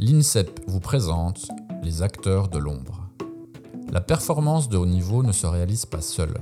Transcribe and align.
l'INSEP 0.00 0.60
vous 0.68 0.78
présente 0.78 1.48
les 1.82 2.02
acteurs 2.02 2.46
de 2.46 2.58
l'ombre. 2.58 3.08
La 3.90 4.00
performance 4.00 4.68
de 4.68 4.76
haut 4.76 4.86
niveau 4.86 5.24
ne 5.24 5.32
se 5.32 5.46
réalise 5.46 5.86
pas 5.86 6.00
seule. 6.00 6.38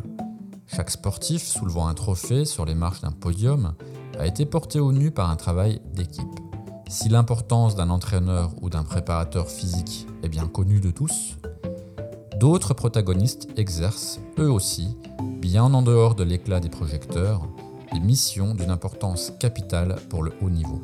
Chaque 0.66 0.90
sportif 0.90 1.42
soulevant 1.42 1.88
un 1.88 1.94
trophée 1.94 2.44
sur 2.44 2.66
les 2.66 2.74
marches 2.74 3.00
d'un 3.00 3.12
podium 3.12 3.72
a 4.18 4.26
été 4.26 4.44
porté 4.44 4.78
au 4.78 4.92
nu 4.92 5.10
par 5.10 5.30
un 5.30 5.36
travail 5.36 5.80
d'équipe. 5.94 6.40
Si 6.88 7.08
l'importance 7.08 7.76
d'un 7.76 7.88
entraîneur 7.88 8.52
ou 8.60 8.68
d'un 8.68 8.84
préparateur 8.84 9.48
physique 9.48 10.06
est 10.22 10.28
bien 10.28 10.48
connue 10.48 10.80
de 10.80 10.90
tous, 10.90 11.36
d'autres 12.38 12.74
protagonistes 12.74 13.48
exercent, 13.56 14.20
eux 14.38 14.50
aussi, 14.50 14.98
bien 15.40 15.72
en 15.72 15.80
dehors 15.80 16.14
de 16.14 16.24
l'éclat 16.24 16.60
des 16.60 16.68
projecteurs, 16.68 17.48
des 17.90 18.00
missions 18.00 18.54
d'une 18.54 18.70
importance 18.70 19.32
capitale 19.40 19.96
pour 20.10 20.22
le 20.22 20.32
haut 20.42 20.50
niveau. 20.50 20.82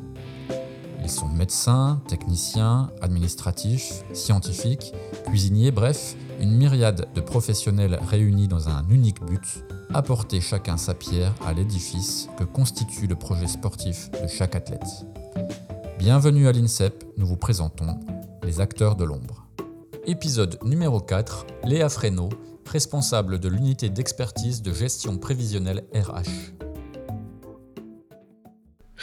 Ils 1.03 1.11
sont 1.11 1.27
médecins, 1.27 2.01
techniciens, 2.07 2.89
administratifs, 3.01 4.03
scientifiques, 4.13 4.93
cuisiniers, 5.25 5.69
bref, 5.69 6.15
une 6.39 6.55
myriade 6.55 7.07
de 7.13 7.19
professionnels 7.19 7.99
réunis 8.09 8.47
dans 8.47 8.69
un 8.69 8.87
unique 8.87 9.21
but, 9.21 9.65
apporter 9.93 10.39
chacun 10.39 10.77
sa 10.77 10.93
pierre 10.93 11.33
à 11.45 11.51
l'édifice 11.51 12.29
que 12.37 12.45
constitue 12.45 13.07
le 13.07 13.15
projet 13.15 13.47
sportif 13.47 14.09
de 14.11 14.27
chaque 14.29 14.55
athlète. 14.55 15.05
Bienvenue 15.99 16.47
à 16.47 16.53
l'INSEP, 16.53 17.03
nous 17.17 17.27
vous 17.27 17.37
présentons 17.37 17.99
les 18.43 18.61
acteurs 18.61 18.95
de 18.95 19.03
l'ombre. 19.03 19.45
Épisode 20.05 20.57
numéro 20.63 21.01
4, 21.01 21.47
Léa 21.65 21.89
Fresneau, 21.89 22.29
responsable 22.65 23.39
de 23.39 23.49
l'unité 23.49 23.89
d'expertise 23.89 24.61
de 24.61 24.71
gestion 24.71 25.17
prévisionnelle 25.17 25.83
RH. 25.93 26.52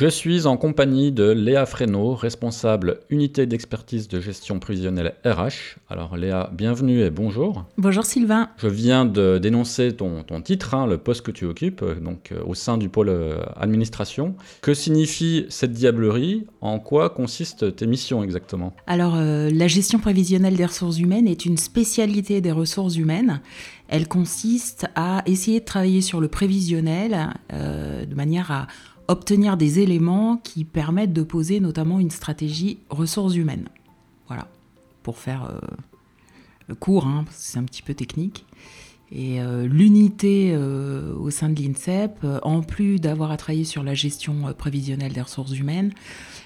Je 0.00 0.06
suis 0.06 0.46
en 0.46 0.56
compagnie 0.56 1.12
de 1.12 1.24
Léa 1.24 1.66
Fresneau, 1.66 2.14
responsable 2.14 3.00
unité 3.10 3.44
d'expertise 3.44 4.08
de 4.08 4.18
gestion 4.18 4.58
prévisionnelle 4.58 5.12
RH. 5.26 5.76
Alors 5.90 6.16
Léa, 6.16 6.50
bienvenue 6.54 7.02
et 7.02 7.10
bonjour. 7.10 7.66
Bonjour 7.76 8.06
Sylvain. 8.06 8.48
Je 8.56 8.68
viens 8.68 9.04
de 9.04 9.36
dénoncer 9.36 9.94
ton, 9.94 10.24
titre, 10.42 10.72
hein, 10.72 10.86
le 10.86 10.96
poste 10.96 11.20
que 11.20 11.30
tu 11.30 11.44
occupes, 11.44 11.82
euh, 11.82 11.96
donc 11.96 12.32
euh, 12.32 12.40
au 12.46 12.54
sein 12.54 12.78
du 12.78 12.88
pôle 12.88 13.10
euh, 13.10 13.42
administration. 13.56 14.36
Que 14.62 14.72
signifie 14.72 15.44
cette 15.50 15.72
diablerie? 15.72 16.46
En 16.62 16.78
quoi 16.78 17.10
consistent 17.10 17.76
tes 17.76 17.86
missions 17.86 18.24
exactement? 18.24 18.72
Alors 18.86 19.16
la 19.16 19.68
gestion 19.68 19.98
prévisionnelle 19.98 20.56
des 20.56 20.64
ressources 20.64 20.98
humaines 20.98 21.28
est 21.28 21.44
une 21.44 21.58
spécialité 21.58 22.40
des 22.40 22.52
ressources 22.52 22.96
humaines. 22.96 23.42
Elle 23.88 24.08
consiste 24.08 24.86
à 24.94 25.22
essayer 25.26 25.60
de 25.60 25.64
travailler 25.64 26.00
sur 26.00 26.20
le 26.20 26.28
prévisionnel 26.28 27.34
de 27.50 28.14
manière 28.14 28.50
à 28.50 28.66
obtenir 29.10 29.56
des 29.56 29.80
éléments 29.80 30.36
qui 30.36 30.64
permettent 30.64 31.12
de 31.12 31.24
poser 31.24 31.58
notamment 31.58 31.98
une 31.98 32.10
stratégie 32.10 32.78
ressources 32.90 33.34
humaines. 33.34 33.68
Voilà, 34.28 34.46
pour 35.02 35.18
faire 35.18 35.50
euh, 35.50 35.58
le 36.68 36.76
cours, 36.76 37.06
hein, 37.06 37.24
c'est 37.30 37.58
un 37.58 37.64
petit 37.64 37.82
peu 37.82 37.94
technique. 37.94 38.46
Et 39.10 39.40
euh, 39.40 39.66
l'unité 39.66 40.52
euh, 40.54 41.12
au 41.16 41.30
sein 41.30 41.48
de 41.48 41.60
l'INSEP, 41.60 42.24
en 42.42 42.62
plus 42.62 43.00
d'avoir 43.00 43.32
à 43.32 43.36
travailler 43.36 43.64
sur 43.64 43.82
la 43.82 43.94
gestion 43.94 44.54
prévisionnelle 44.56 45.12
des 45.12 45.22
ressources 45.22 45.58
humaines, 45.58 45.92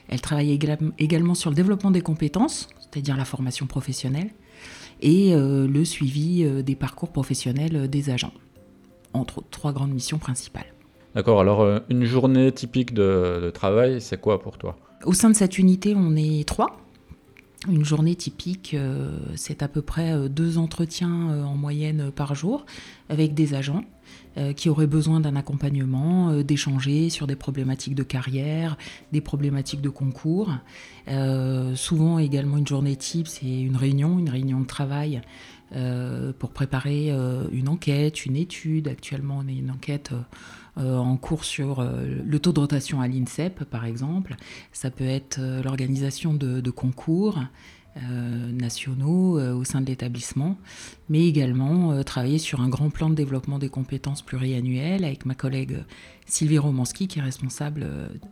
elle 0.09 0.23
travaille 0.23 0.59
également 0.99 1.35
sur 1.35 1.51
le 1.51 1.57
développement 1.57 1.91
des 1.91 2.01
compétences, 2.01 2.69
c'est-à-dire 2.81 3.19
la 3.19 3.27
formation 3.27 3.67
professionnelle, 3.67 4.31
et 5.03 5.35
le 5.35 5.85
suivi 5.85 6.45
des 6.63 6.75
parcours 6.75 7.11
professionnels 7.11 7.89
des 7.89 8.11
agents, 8.11 8.33
entre 9.13 9.43
trois 9.51 9.73
grandes 9.73 9.93
missions 9.93 10.19
principales. 10.19 10.74
D'accord, 11.15 11.41
alors 11.41 11.61
euh, 11.61 11.79
une 11.91 12.05
journée 12.05 12.51
typique 12.51 12.93
de, 12.93 13.51
travail, 13.55 14.01
c'est 14.01 14.21
quoi 14.21 14.41
pour 14.41 14.59
toi? 14.59 14.77
Au 15.05 15.13
sein 15.13 15.31
de 15.31 15.37
cette 15.37 15.59
unité, 15.59 15.95
on 15.97 16.17
est 16.17 16.47
trois. 16.47 16.81
Une 17.69 17.85
journée 17.85 18.17
typique, 18.17 18.75
euh, 18.75 19.17
c'est 19.37 19.63
à 19.63 19.69
peu 19.69 19.81
près 19.81 20.13
euh, 20.13 20.29
deux 20.29 20.59
entretiens 20.59 21.45
en 21.45 21.55
moyenne 21.55 22.11
par 22.11 22.35
jour 22.35 22.67
avec 23.09 23.35
des 23.35 23.55
agents 23.55 23.85
qui 24.57 24.69
auraient 24.69 24.89
besoin 24.89 25.21
d'un 25.21 25.37
accompagnement, 25.37 26.43
d'échanger 26.43 27.09
sur 27.09 27.29
des 27.29 27.37
problématiques 27.37 27.95
de 27.95 28.03
carrière, 28.03 28.77
des 29.13 29.21
problématiques 29.21 29.81
de 29.81 29.89
concours. 29.89 30.51
souvent 31.77 32.19
également 32.19 32.59
une 32.59 32.67
journée 32.67 32.97
type, 32.97 33.29
c'est 33.29 33.47
une 33.47 33.77
réunion, 33.77 34.19
une 34.19 34.29
réunion 34.29 34.61
de 34.61 34.67
travail 34.67 35.23
pour 36.41 36.51
préparer 36.51 37.11
une 37.53 37.69
enquête, 37.69 38.27
une 38.27 38.35
étude. 38.35 38.89
Actuellement, 38.89 39.39
on 39.45 39.49
a 39.49 39.53
une 39.53 39.71
enquête 39.71 40.13
en 40.77 41.17
cours 41.17 41.45
sur 41.45 41.81
euh, 41.81 42.05
le 42.25 42.39
taux 42.39 42.53
de 42.53 42.61
rotation 42.61 43.01
à 43.01 43.09
l'INSEP, 43.09 43.65
par 43.65 43.85
exemple. 43.85 44.37
Ça 44.73 44.91
peut 44.91 45.05
être 45.05 45.39
euh, 45.39 45.63
l'organisation 45.63 46.35
de, 46.35 46.71
concours. 46.71 47.41
nationaux 47.97 49.39
au 49.39 49.63
sein 49.63 49.81
de 49.81 49.87
l'établissement, 49.87 50.59
mais 51.09 51.29
également 51.29 52.03
travailler 52.03 52.39
sur 52.39 52.61
un 52.61 52.69
grand 52.69 52.91
plan 52.91 53.09
de 53.09 53.15
développement 53.15 53.61
des 53.61 53.69
compétences 53.69 54.21
pluriannuelles 54.21 55.05
avec 55.05 55.25
ma 55.27 55.37
collègue 55.37 55.85
Sylvie 56.27 56.59
Romanski, 56.59 57.07
qui 57.07 57.21
est 57.21 57.23
responsable 57.23 57.87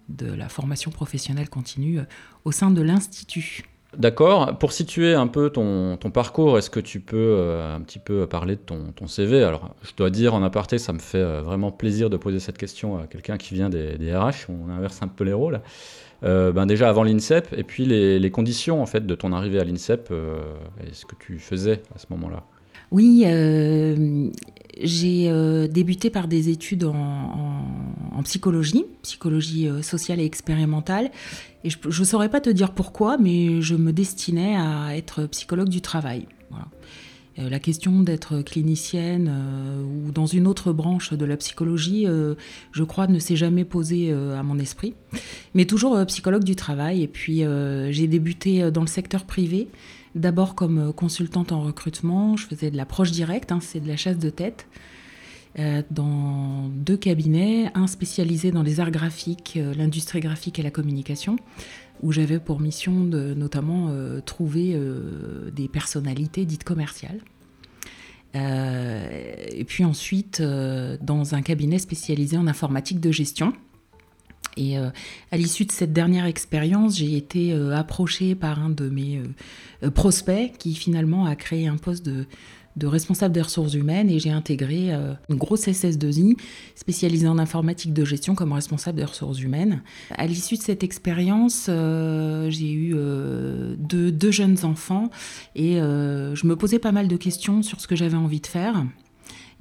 de 0.08 0.26
la 0.26 0.48
formation 0.48 0.90
professionnelle 0.90 1.48
continue 1.48 2.00
au 2.44 2.50
sein 2.50 2.72
de 2.72 2.82
l'Institut. 2.82 3.62
D'accord. 3.96 4.56
Pour 4.58 4.72
situer 4.72 5.14
un 5.14 5.26
peu 5.26 5.50
ton, 5.50 5.98
parcours, 6.12 6.56
est-ce 6.56 6.70
que 6.70 6.80
tu 6.80 7.00
peux 7.00 7.16
euh, 7.16 7.76
un 7.76 7.80
petit 7.82 7.98
peu 7.98 8.26
parler 8.26 8.56
de 8.56 8.60
ton, 8.60 9.06
CV 9.06 9.44
Alors, 9.44 9.74
je 9.82 9.90
dois 9.94 10.08
dire 10.08 10.34
en 10.34 10.42
aparté, 10.42 10.78
ça 10.78 10.94
me 10.94 10.98
fait 10.98 11.18
euh, 11.18 11.42
vraiment 11.42 11.70
plaisir 11.70 12.08
de 12.08 12.16
poser 12.16 12.40
cette 12.40 12.56
question 12.56 12.98
à 12.98 13.06
quelqu'un 13.06 13.36
qui 13.36 13.52
vient 13.52 13.68
des, 13.68 14.14
RH. 14.14 14.48
On 14.48 14.70
inverse 14.70 15.02
un 15.02 15.08
peu 15.08 15.24
les 15.24 15.34
rôles. 15.34 15.60
Euh, 16.24 16.52
ben 16.52 16.66
déjà 16.66 16.88
avant 16.88 17.02
l'INSEP, 17.02 17.52
et 17.56 17.64
puis 17.64 17.84
les, 17.84 18.30
conditions 18.30 18.80
en 18.80 18.86
fait 18.86 19.04
de 19.04 19.14
ton 19.14 19.32
arrivée 19.32 19.58
à 19.58 19.64
l'INSEP, 19.64 20.10
et 20.10 20.94
ce 20.94 21.04
que 21.04 21.16
tu 21.16 21.38
faisais 21.38 21.82
à 21.94 21.98
ce 21.98 22.06
moment-là. 22.10 22.44
Oui, 22.92 23.24
j'ai 24.82 25.68
débuté 25.68 26.10
par 26.10 26.28
des 26.28 26.48
études 26.48 26.84
en, 26.84 28.22
psychologie, 28.22 28.84
psychologie 29.02 29.68
sociale 29.82 30.20
et 30.20 30.24
expérimentale, 30.24 31.10
et 31.64 31.70
je 31.70 31.78
ne 31.86 32.04
saurais 32.04 32.28
pas 32.28 32.40
te 32.40 32.50
dire 32.50 32.72
pourquoi, 32.72 33.18
mais 33.18 33.60
je 33.62 33.74
me 33.74 33.92
destinais 33.92 34.54
à 34.56 34.96
être 34.96 35.26
psychologue 35.26 35.68
du 35.68 35.80
travail. 35.80 36.26
Euh, 37.38 37.48
la 37.48 37.58
question 37.58 38.02
d'être 38.02 38.42
clinicienne 38.42 39.30
euh, 39.30 39.82
ou 39.82 40.12
dans 40.12 40.26
une 40.26 40.46
autre 40.46 40.72
branche 40.72 41.12
de 41.12 41.24
la 41.24 41.36
psychologie, 41.36 42.06
euh, 42.06 42.34
je 42.72 42.84
crois, 42.84 43.06
ne 43.06 43.18
s'est 43.18 43.36
jamais 43.36 43.64
posée 43.64 44.12
à 44.12 44.42
mon 44.42 44.58
esprit. 44.58 44.94
Mais 45.54 45.64
toujours 45.64 46.04
psychologue 46.06 46.44
du 46.44 46.56
travail. 46.56 47.02
Et 47.02 47.08
puis 47.08 47.44
j'ai 47.90 48.06
débuté 48.06 48.70
dans 48.70 48.82
le 48.82 48.86
secteur 48.86 49.24
privé, 49.24 49.68
d'abord 50.14 50.54
comme 50.54 50.92
consultante 50.92 51.52
en 51.52 51.62
recrutement. 51.62 52.36
Je 52.36 52.46
faisais 52.46 52.70
de 52.70 52.76
l'approche 52.76 53.10
directe, 53.10 53.52
hein, 53.52 53.60
c'est 53.60 53.80
de 53.80 53.88
la 53.88 53.96
chasse 53.96 54.18
de 54.18 54.30
tête. 54.30 54.66
Euh, 55.58 55.82
dans 55.90 56.68
deux 56.68 56.96
cabinets, 56.96 57.70
un 57.74 57.86
spécialisé 57.86 58.50
dans 58.52 58.62
les 58.62 58.80
arts 58.80 58.90
graphiques, 58.90 59.54
euh, 59.56 59.74
l'industrie 59.74 60.20
graphique 60.20 60.58
et 60.58 60.62
la 60.62 60.70
communication, 60.70 61.36
où 62.02 62.10
j'avais 62.10 62.38
pour 62.38 62.60
mission 62.60 63.04
de 63.04 63.34
notamment 63.34 63.88
euh, 63.90 64.20
trouver 64.20 64.78
des 65.54 65.68
personnalités 65.68 66.44
dites 66.44 66.64
commerciales. 66.64 67.20
et 68.34 69.64
puis 69.66 69.84
ensuite, 69.84 70.42
dans 70.42 71.34
un 71.34 71.42
cabinet 71.42 71.78
spécialisé 71.78 72.36
en 72.38 72.46
informatique 72.46 72.98
de 72.98 73.10
gestion. 73.12 73.52
Et 74.56 74.76
à 74.76 75.36
l'issue 75.36 75.64
de 75.64 75.72
cette 75.72 75.92
dernière 75.92 76.26
expérience, 76.26 76.98
j'ai 76.98 77.16
été 77.16 77.52
approchée 77.52 78.34
par 78.34 78.58
un 78.58 78.70
de 78.70 78.88
mes 78.88 79.22
prospects 79.94 80.52
qui 80.58 80.74
finalement 80.74 81.24
a 81.24 81.36
créé 81.36 81.66
un 81.66 81.76
poste 81.76 82.04
de 82.04 82.26
de 82.76 82.86
responsable 82.86 83.34
des 83.34 83.42
ressources 83.42 83.74
humaines 83.74 84.08
et 84.08 84.18
j'ai 84.18 84.30
intégré 84.30 84.92
euh, 84.92 85.12
une 85.28 85.36
grosse 85.36 85.66
SS2I 85.66 86.36
spécialisée 86.74 87.28
en 87.28 87.38
informatique 87.38 87.92
de 87.92 88.04
gestion 88.04 88.34
comme 88.34 88.52
responsable 88.52 88.98
des 88.98 89.04
ressources 89.04 89.40
humaines. 89.40 89.82
À 90.10 90.26
l'issue 90.26 90.56
de 90.56 90.62
cette 90.62 90.82
expérience, 90.82 91.66
euh, 91.68 92.48
j'ai 92.50 92.70
eu 92.72 92.92
euh, 92.94 93.74
deux, 93.78 94.30
jeunes 94.30 94.64
enfants 94.64 95.10
et 95.54 95.74
je 95.74 96.46
me 96.46 96.56
posais 96.56 96.78
pas 96.78 96.92
mal 96.92 97.08
de 97.08 97.16
questions 97.16 97.62
sur 97.62 97.80
ce 97.80 97.86
que 97.86 97.96
j'avais 97.96 98.16
envie 98.16 98.40
de 98.40 98.46
faire 98.46 98.84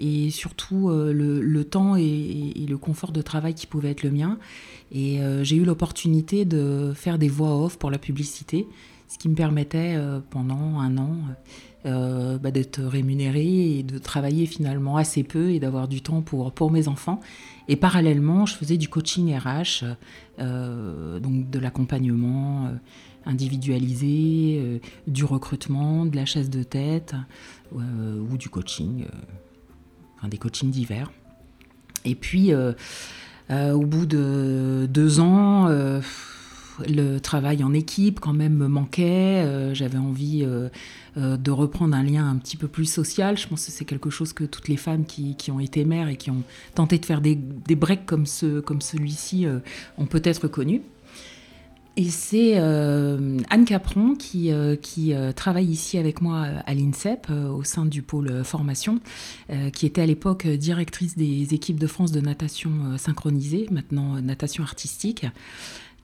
et 0.02 0.32
surtout 0.32 0.90
le, 0.90 1.64
temps 1.64 1.96
et, 1.96 2.54
le 2.68 2.78
confort 2.78 3.12
de 3.12 3.22
travail 3.22 3.54
qui 3.54 3.68
pouvait 3.68 3.92
être 3.92 4.04
le 4.04 4.12
mien. 4.12 4.40
Et 4.92 5.20
j'ai 5.44 5.56
eu 5.56 5.64
l'opportunité 5.64 6.44
de 6.44 6.92
faire 6.96 7.18
des 7.18 7.30
voix 7.30 7.64
off 7.64 7.78
pour 7.78 7.92
la 7.92 8.00
publicité, 8.00 8.68
ce 9.08 9.18
qui 9.18 9.30
me 9.30 9.36
permettait 9.36 9.98
pendant 10.30 10.80
un 10.80 10.98
an 10.98 11.18
euh, 11.88 12.38
bah, 12.38 12.52
d'être 12.52 12.80
rémunérée 12.80 13.80
et 13.80 13.82
de 13.82 13.98
travailler 13.98 14.46
finalement 14.46 14.98
assez 14.98 15.24
peu 15.24 15.50
et 15.50 15.60
d'avoir 15.60 15.88
du 15.88 16.04
temps 16.04 16.22
pour, 16.22 16.52
pour 16.52 16.70
mes 16.70 16.88
enfants. 16.88 17.20
Et 17.68 17.76
parallèlement, 17.76 18.46
je 18.46 18.54
faisais 18.54 18.78
du 18.78 18.88
coaching 18.88 19.36
RH, 19.36 19.86
euh, 20.38 21.20
donc 21.20 21.50
de 21.50 21.58
l'accompagnement 21.58 22.68
euh, 22.68 22.70
individualisé, 23.26 24.80
du 25.08 25.26
recrutement, 25.26 26.06
de 26.06 26.16
la 26.16 26.26
chasse 26.26 26.52
de 26.52 26.62
tête 26.62 27.16
ou 27.74 28.38
du 28.38 28.50
coaching, 28.50 29.06
enfin 30.22 30.30
des 30.30 30.38
coachings 30.38 30.70
divers. 30.70 31.12
Et 32.06 32.16
puis, 32.16 32.52
au 32.54 33.86
bout 33.86 34.06
de 34.06 34.88
deux 34.90 35.20
ans, 35.20 35.68
le 36.88 37.20
travail 37.20 37.64
en 37.64 37.74
équipe 37.74 38.20
quand 38.20 38.34
même 38.34 38.54
me 38.54 38.68
manquait. 38.68 39.74
J'avais 39.74 39.98
envie 39.98 40.46
de 41.16 41.52
reprendre 41.52 41.96
un 41.96 42.04
lien 42.04 42.28
un 42.28 42.38
petit 42.38 42.58
peu 42.58 42.68
plus 42.68 42.86
social. 42.86 43.38
Je 43.38 43.48
pense 43.48 43.66
que 43.66 43.72
c'est 43.72 43.86
quelque 43.86 44.10
chose 44.10 44.34
que 44.34 44.46
toutes 44.46 44.68
les 44.68 44.78
femmes 44.78 45.06
qui, 45.06 45.52
ont 45.52 45.60
été 45.60 45.86
mères 45.86 46.08
et 46.08 46.16
qui 46.16 46.32
ont 46.32 46.44
tenté 46.74 46.98
de 46.98 47.06
faire 47.06 47.22
des, 47.22 47.36
des 47.36 47.76
breaks 47.76 48.06
comme, 48.06 48.26
comme 48.66 48.82
celui-ci 48.82 49.46
ont 49.98 50.06
peut-être 50.06 50.48
connu. 50.48 50.82
Et 51.98 52.10
c'est 52.10 52.54
euh, 52.56 53.38
Anne 53.50 53.66
Capron 53.66 54.16
qui, 54.16 54.52
euh, 54.52 54.78
qui 54.78 55.14
euh, 55.14 55.34
travaille 55.34 55.66
ici 55.66 55.98
avec 55.98 56.22
moi 56.22 56.46
à 56.66 56.74
l'INSEP 56.74 57.28
au 57.30 57.64
sein 57.64 57.86
du 57.86 58.02
pôle 58.02 58.44
formation, 58.44 59.00
qui 59.74 59.86
était 59.86 60.02
à 60.02 60.06
l'époque 60.06 60.48
directrice 60.48 61.18
des 61.18 61.54
équipes 61.54 61.80
de 61.80 61.88
France 61.88 62.12
de 62.12 62.22
natation 62.22 62.98
synchronisée, 62.98 63.68
maintenant 63.72 64.22
natation 64.22 64.64
artistique, 64.64 65.26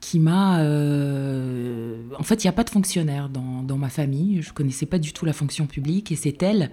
qui 0.00 0.20
m'a... 0.20 0.60
en 0.60 2.22
fait, 2.22 2.44
il 2.44 2.46
n'y 2.46 2.50
a 2.50 2.52
pas 2.52 2.64
de 2.64 2.70
fonctionnaire 2.70 3.28
dans, 3.28 3.62
dans, 3.62 3.78
ma 3.78 3.88
famille, 3.88 4.42
je 4.42 4.50
ne 4.50 4.54
connaissais 4.54 4.86
pas 4.86 4.98
du 4.98 5.12
tout 5.12 5.24
la 5.24 5.32
fonction 5.32 5.66
publique, 5.66 6.12
et 6.12 6.16
c'est 6.16 6.42
elle 6.42 6.70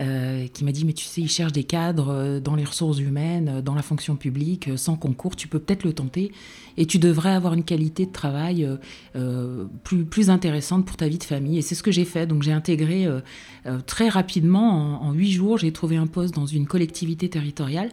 euh, 0.00 0.48
qui 0.48 0.64
m'a 0.64 0.72
dit 0.72 0.84
mais 0.84 0.92
tu 0.92 1.04
sais 1.04 1.20
ils 1.20 1.30
cherchent 1.30 1.52
des 1.52 1.62
cadres 1.62 2.08
euh, 2.08 2.40
dans 2.40 2.56
les 2.56 2.64
ressources 2.64 2.98
humaines, 2.98 3.48
euh, 3.48 3.62
dans 3.62 3.76
la 3.76 3.82
fonction 3.82 4.16
publique, 4.16 4.70
sans 4.76 4.96
concours, 4.96 5.36
tu 5.36 5.46
peux 5.46 5.60
peut-être 5.60 5.84
le 5.84 5.92
tenter 5.92 6.32
et 6.76 6.86
tu 6.86 6.98
devrais 6.98 7.30
avoir 7.30 7.54
une 7.54 7.62
qualité 7.62 8.04
de 8.06 8.10
travail 8.10 8.68
plus, 9.84 10.04
plus 10.04 10.28
intéressante 10.28 10.84
pour 10.84 10.96
ta 10.96 11.06
vie 11.06 11.18
de 11.18 11.24
famille. 11.24 11.58
Et 11.58 11.62
c'est 11.62 11.76
ce 11.76 11.84
que 11.84 11.92
j'ai 11.92 12.04
fait. 12.04 12.26
Donc 12.26 12.42
j'ai 12.42 12.50
intégré 12.50 13.06
très 13.86 14.08
rapidement, 14.08 15.00
en 15.00 15.12
huit 15.12 15.30
jours, 15.30 15.58
j'ai 15.58 15.70
trouvé 15.70 15.94
un 15.94 16.08
poste 16.08 16.34
dans 16.34 16.46
une 16.46 16.66
collectivité 16.66 17.28
territoriale 17.28 17.90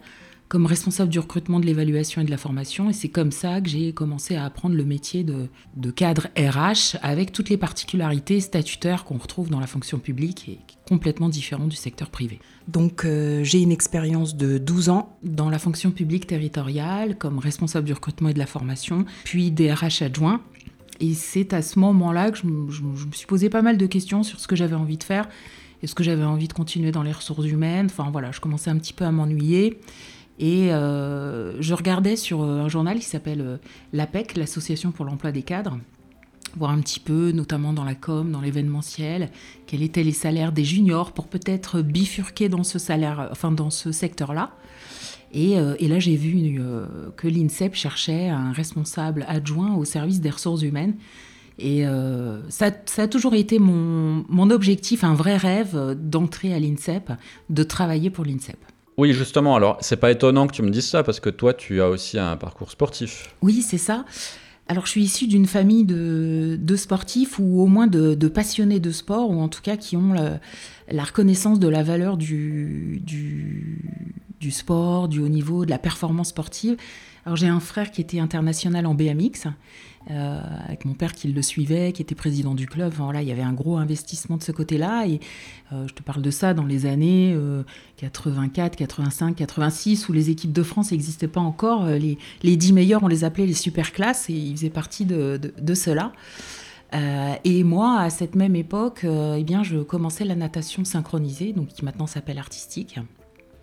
comme 0.52 0.66
responsable 0.66 1.10
du 1.10 1.18
recrutement, 1.18 1.60
de 1.60 1.64
l'évaluation 1.64 2.20
et 2.20 2.26
de 2.26 2.30
la 2.30 2.36
formation. 2.36 2.90
Et 2.90 2.92
c'est 2.92 3.08
comme 3.08 3.32
ça 3.32 3.62
que 3.62 3.70
j'ai 3.70 3.94
commencé 3.94 4.36
à 4.36 4.44
apprendre 4.44 4.74
le 4.74 4.84
métier 4.84 5.24
de, 5.24 5.90
cadre 5.92 6.28
RH 6.36 6.98
avec 7.00 7.32
toutes 7.32 7.48
les 7.48 7.56
particularités 7.56 8.38
statutaires 8.38 9.04
qu'on 9.04 9.16
retrouve 9.16 9.48
dans 9.48 9.60
la 9.60 9.66
fonction 9.66 9.98
publique 9.98 10.50
et 10.50 10.58
complètement 10.86 11.30
différent 11.30 11.66
du 11.66 11.76
secteur 11.76 12.10
privé. 12.10 12.38
Donc 12.68 13.06
euh, 13.06 13.42
j'ai 13.42 13.62
une 13.62 13.72
expérience 13.72 14.36
de 14.36 14.58
12 14.58 14.90
ans 14.90 15.16
dans 15.22 15.48
la 15.48 15.58
fonction 15.58 15.90
publique 15.90 16.26
territoriale 16.26 17.16
comme 17.16 17.38
responsable 17.38 17.86
du 17.86 17.94
recrutement 17.94 18.28
et 18.28 18.34
de 18.34 18.38
la 18.38 18.44
formation, 18.44 19.06
puis 19.24 19.52
des 19.52 19.72
RH 19.72 20.02
adjoints. 20.02 20.42
Et 21.00 21.14
c'est 21.14 21.54
à 21.54 21.62
ce 21.62 21.78
moment-là 21.78 22.30
que 22.30 22.36
je, 22.36 22.42
je 22.68 22.82
me 22.82 23.12
suis 23.12 23.26
posé 23.26 23.48
pas 23.48 23.62
mal 23.62 23.78
de 23.78 23.86
questions 23.86 24.22
sur 24.22 24.38
ce 24.38 24.46
que 24.46 24.54
j'avais 24.54 24.76
envie 24.76 24.98
de 24.98 25.04
faire. 25.04 25.30
Est-ce 25.82 25.94
que 25.94 26.04
j'avais 26.04 26.24
envie 26.24 26.46
de 26.46 26.52
continuer 26.52 26.92
dans 26.92 27.02
les 27.02 27.12
ressources 27.12 27.46
humaines 27.46 27.86
Enfin 27.86 28.10
voilà, 28.12 28.32
je 28.32 28.40
commençais 28.40 28.68
un 28.68 28.76
petit 28.76 28.92
peu 28.92 29.06
à 29.06 29.10
m'ennuyer. 29.10 29.80
Et 30.38 30.72
euh, 30.72 31.60
je 31.60 31.74
regardais 31.74 32.16
sur 32.16 32.42
euh, 32.42 32.62
un 32.62 32.68
journal 32.68 32.98
qui 32.98 33.04
s'appelle 33.04 33.40
euh, 33.40 33.56
l'APEC, 33.92 34.36
l'Association 34.36 34.90
pour 34.90 35.04
l'emploi 35.04 35.30
des 35.30 35.42
cadres, 35.42 35.78
voir 36.56 36.70
un 36.70 36.80
petit 36.80 37.00
peu, 37.00 37.32
notamment 37.32 37.72
dans 37.72 37.84
la 37.84 37.94
com, 37.94 38.30
dans 38.30 38.40
l'événementiel, 38.40 39.30
quels 39.66 39.82
étaient 39.82 40.02
les 40.02 40.12
salaires 40.12 40.52
des 40.52 40.64
juniors 40.64 41.12
pour 41.12 41.28
peut-être 41.28 41.82
bifurquer 41.82 42.48
dans 42.48 42.64
ce 42.64 42.78
enfin 43.30 43.54
ce 43.70 43.92
secteur-là. 43.92 44.52
Et, 45.34 45.56
là, 45.56 45.98
j'ai 45.98 46.16
vu 46.16 46.60
que 47.16 47.26
l'INSEP 47.26 47.74
cherchait 47.74 48.28
un 48.28 48.52
responsable 48.52 49.24
adjoint 49.28 49.74
au 49.76 49.86
service 49.86 50.20
des 50.20 50.28
ressources 50.28 50.60
humaines. 50.60 50.96
Et 51.58 51.84
ça, 52.50 52.70
ça, 52.84 53.02
a 53.04 53.08
toujours 53.08 53.32
été 53.32 53.58
mon, 53.58 54.26
mon 54.28 54.50
objectif, 54.50 55.04
un 55.04 55.14
vrai 55.14 55.38
rêve 55.38 55.96
d'entrer 55.98 56.52
à 56.52 56.58
l'INSEP, 56.58 57.12
de 57.48 57.62
travailler 57.62 58.10
pour 58.10 58.26
l'INSEP. 58.26 58.58
Oui, 58.98 59.12
justement, 59.12 59.56
alors 59.56 59.78
c'est 59.80 59.96
pas 59.96 60.10
étonnant 60.10 60.46
que 60.46 60.52
tu 60.52 60.62
me 60.62 60.70
dises 60.70 60.88
ça 60.88 61.02
parce 61.02 61.20
que 61.20 61.30
toi, 61.30 61.54
tu 61.54 61.80
as 61.80 61.88
aussi 61.88 62.18
un 62.18 62.36
parcours 62.36 62.70
sportif. 62.70 63.34
Oui, 63.42 63.62
c'est 63.62 63.78
ça. 63.78 64.04
Alors, 64.68 64.86
je 64.86 64.92
suis 64.92 65.02
issue 65.02 65.26
d'une 65.26 65.46
famille 65.46 65.84
de, 65.84 66.76
sportifs 66.76 67.38
ou 67.38 67.60
au 67.60 67.66
moins 67.66 67.86
de, 67.86 68.14
passionnés 68.28 68.80
de 68.80 68.90
sport, 68.90 69.30
ou 69.30 69.40
en 69.40 69.48
tout 69.48 69.60
cas 69.60 69.76
qui 69.76 69.96
ont 69.96 70.14
la, 70.88 71.04
reconnaissance 71.04 71.58
de 71.58 71.68
la 71.68 71.82
valeur 71.82 72.16
du, 72.16 73.02
du, 73.04 74.50
sport, 74.50 75.08
du 75.08 75.20
haut 75.20 75.28
niveau, 75.28 75.64
de 75.64 75.70
la 75.70 75.78
performance 75.78 76.28
sportive. 76.28 76.76
Alors, 77.24 77.36
j'ai 77.36 77.46
un 77.46 77.60
frère 77.60 77.90
qui 77.92 78.00
était 78.00 78.18
international 78.18 78.84
en 78.84 78.94
BMX 78.94 79.46
euh, 80.10 80.40
avec 80.66 80.84
mon 80.84 80.94
père 80.94 81.12
qui 81.12 81.28
le 81.28 81.42
suivait, 81.42 81.92
qui 81.92 82.02
était 82.02 82.16
président 82.16 82.54
du 82.54 82.66
club. 82.66 82.92
voilà, 82.94 83.22
il 83.22 83.28
y 83.28 83.32
avait 83.32 83.42
un 83.42 83.52
gros 83.52 83.76
investissement 83.76 84.36
de 84.36 84.42
ce 84.42 84.50
côté-là. 84.50 85.06
Et 85.06 85.20
euh, 85.72 85.86
je 85.86 85.94
te 85.94 86.02
parle 86.02 86.22
de 86.22 86.30
ça 86.32 86.52
dans 86.52 86.64
les 86.64 86.84
années 86.86 87.36
84, 87.98 88.74
85, 88.74 89.36
86, 89.36 90.08
où 90.08 90.12
les 90.12 90.30
équipes 90.30 90.52
de 90.52 90.64
France 90.64 90.90
n'existaient 90.90 91.28
pas 91.28 91.40
encore. 91.40 91.84
Euh, 91.84 91.98
les, 91.98 92.18
les 92.42 92.56
10 92.56 92.72
meilleurs, 92.72 93.04
on 93.04 93.08
les 93.08 93.22
appelait 93.22 93.46
les 93.46 93.54
super 93.54 93.92
classes, 93.92 94.28
et 94.28 94.32
ils 94.32 94.56
faisaient 94.56 94.70
partie 94.70 95.04
de, 95.04 95.38
de, 95.38 95.74
cela. 95.74 96.12
et 96.92 97.62
moi, 97.62 98.00
à 98.00 98.10
cette 98.10 98.34
même 98.34 98.56
époque, 98.56 99.04
eh 99.04 99.44
bien, 99.44 99.62
je 99.62 99.78
commençais 99.78 100.24
la 100.24 100.34
natation 100.34 100.84
synchronisée, 100.84 101.52
donc 101.52 101.68
qui 101.68 101.84
maintenant 101.84 102.08
s'appelle 102.08 102.38
artistique. 102.38 102.98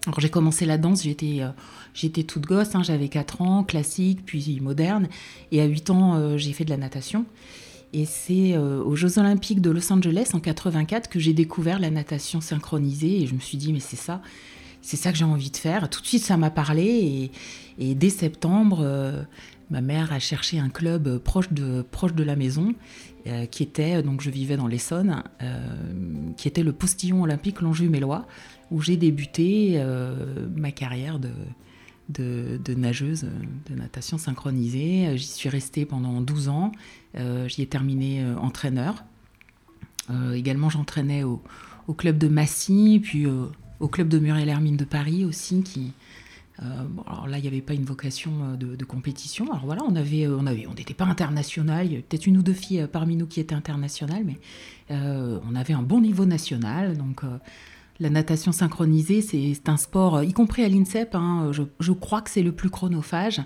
Alors 0.05 0.19
j'ai 0.19 0.29
commencé 0.29 0.65
la 0.65 0.77
danse, 0.77 1.03
j'étais 1.03 1.41
euh, 1.41 2.23
toute 2.23 2.45
gosse, 2.45 2.73
hein, 2.73 2.83
j'avais 2.83 3.09
4 3.09 3.41
ans, 3.41 3.63
classique, 3.63 4.21
puis 4.25 4.59
moderne. 4.61 5.09
Et 5.51 5.61
à 5.61 5.65
8 5.65 5.89
ans, 5.89 6.15
euh, 6.15 6.37
j'ai 6.37 6.53
fait 6.53 6.63
de 6.63 6.69
la 6.69 6.77
natation. 6.77 7.25
Et 7.91 8.05
c'est 8.05 8.53
euh, 8.53 8.81
aux 8.83 8.95
Jeux 8.95 9.19
Olympiques 9.19 9.61
de 9.61 9.71
Los 9.71 9.91
Angeles 9.91 10.29
en 10.33 10.39
84 10.39 11.09
que 11.09 11.19
j'ai 11.19 11.33
découvert 11.33 11.79
la 11.79 11.89
natation 11.89 12.39
synchronisée. 12.39 13.23
Et 13.23 13.27
je 13.27 13.33
me 13.33 13.39
suis 13.39 13.57
dit, 13.57 13.73
mais 13.73 13.79
c'est 13.79 13.97
ça, 13.97 14.21
c'est 14.81 14.95
ça 14.95 15.11
que 15.11 15.17
j'ai 15.17 15.25
envie 15.25 15.51
de 15.51 15.57
faire. 15.57 15.89
Tout 15.89 16.01
de 16.01 16.07
suite, 16.07 16.23
ça 16.23 16.37
m'a 16.37 16.51
parlé. 16.51 17.31
Et, 17.77 17.95
dès 17.95 18.09
septembre, 18.09 18.85
ma 19.69 19.81
mère 19.81 20.13
a 20.13 20.19
cherché 20.19 20.59
un 20.59 20.69
club 20.69 21.17
proche 21.17 21.51
de, 21.51 21.81
proche 21.81 22.13
de 22.13 22.23
la 22.23 22.35
maison, 22.35 22.73
qui 23.51 23.63
était, 23.63 24.03
donc 24.03 24.21
je 24.21 24.29
vivais 24.29 24.57
dans 24.57 24.67
l'Essonne, 24.67 25.23
qui 26.37 26.47
était 26.47 26.63
le 26.63 26.73
postillon 26.73 27.23
olympique 27.23 27.61
Longjumelois 27.61 28.27
où 28.71 28.81
j'ai 28.81 28.97
débuté 28.97 29.73
euh, 29.75 30.47
ma 30.55 30.71
carrière 30.71 31.19
de, 31.19 31.29
nageuse 32.75 33.25
de 33.69 33.75
natation 33.75 34.17
synchronisée. 34.17 35.17
J'y 35.17 35.27
suis 35.27 35.49
restée 35.49 35.85
pendant 35.85 36.21
12 36.21 36.49
ans. 36.49 36.71
Euh, 37.17 37.47
j'y 37.47 37.61
ai 37.61 37.67
terminé 37.67 38.23
euh, 38.23 38.35
entraîneur. 38.37 39.03
également, 40.33 40.69
j'entraînais 40.69 41.23
au, 41.23 41.41
club 41.97 42.17
de 42.17 42.27
Massy, 42.27 42.99
puis 43.01 43.25
au 43.25 43.87
club 43.87 44.09
de 44.09 44.19
Muriel 44.19 44.49
Hermine 44.49 44.77
de 44.77 44.85
Paris 44.85 45.25
aussi, 45.25 45.63
qui, 45.63 45.91
alors 46.59 47.27
là, 47.27 47.39
il 47.39 47.41
n'y 47.41 47.47
avait 47.47 47.61
pas 47.61 47.73
une 47.73 47.83
vocation 47.83 48.55
de, 48.55 48.85
compétition. 48.85 49.45
Alors 49.45 49.65
voilà, 49.65 49.81
on 49.87 49.95
avait, 49.95 50.27
on 50.27 50.45
avait, 50.45 50.67
on 50.67 50.75
n'était 50.75 50.93
pas 50.93 51.05
international. 51.05 51.87
Il 51.87 51.91
y 51.91 51.93
avait 51.95 52.03
peut-être 52.03 52.27
une 52.27 52.37
ou 52.37 52.43
deux 52.43 52.53
filles 52.53 52.87
parmi 52.91 53.15
nous 53.15 53.25
qui 53.25 53.39
étaient 53.39 53.55
internationales, 53.55 54.23
mais 54.23 54.37
on 54.89 55.55
avait 55.55 55.73
un 55.73 55.81
bon 55.81 55.99
niveau 55.99 56.25
national. 56.25 56.95
Donc 56.95 57.23
la 57.99 58.09
natation 58.09 58.51
synchronisée, 58.51 59.21
c'est 59.21 59.69
un 59.69 59.77
sport, 59.77 60.23
y 60.23 60.31
compris 60.31 60.63
à 60.63 60.69
l'INSEP, 60.69 61.15
hein, 61.15 61.51
je, 61.51 61.91
crois 61.91 62.21
que 62.21 62.29
c'est 62.29 62.43
le 62.43 62.53
plus 62.53 62.69
chronophage. 62.69 63.41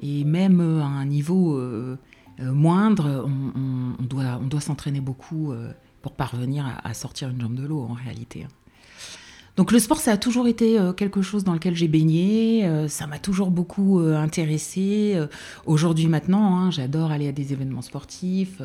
Et 0.00 0.22
même 0.24 0.60
à 0.60 0.86
un 0.86 1.04
niveau 1.04 1.56
euh, 1.56 1.98
euh, 2.40 2.52
moindre, 2.52 3.26
on, 3.26 4.04
doit, 4.04 4.60
s'entraîner 4.60 5.00
beaucoup 5.00 5.52
euh, 5.52 5.72
pour 6.02 6.12
parvenir 6.12 6.80
à, 6.84 6.94
sortir 6.94 7.30
une 7.30 7.40
jambe 7.40 7.54
de 7.54 7.66
l'eau 7.66 7.80
en 7.80 7.94
réalité. 7.94 8.46
Donc 9.58 9.72
le 9.72 9.80
sport, 9.80 9.98
ça 9.98 10.12
a 10.12 10.16
toujours 10.16 10.46
été 10.46 10.78
euh, 10.78 10.92
quelque 10.92 11.20
chose 11.20 11.42
dans 11.42 11.52
lequel 11.52 11.74
j'ai 11.74 11.88
baigné, 11.88 12.64
euh, 12.64 12.86
ça 12.86 13.08
m'a 13.08 13.18
toujours 13.18 13.50
beaucoup 13.50 13.98
euh, 13.98 14.16
intéressé. 14.16 15.20
Aujourd'hui 15.66 16.06
maintenant, 16.06 16.56
hein, 16.56 16.70
j'adore 16.70 17.10
aller 17.10 17.26
à 17.26 17.32
des 17.32 17.52
événements 17.52 17.82
sportifs. 17.82 18.62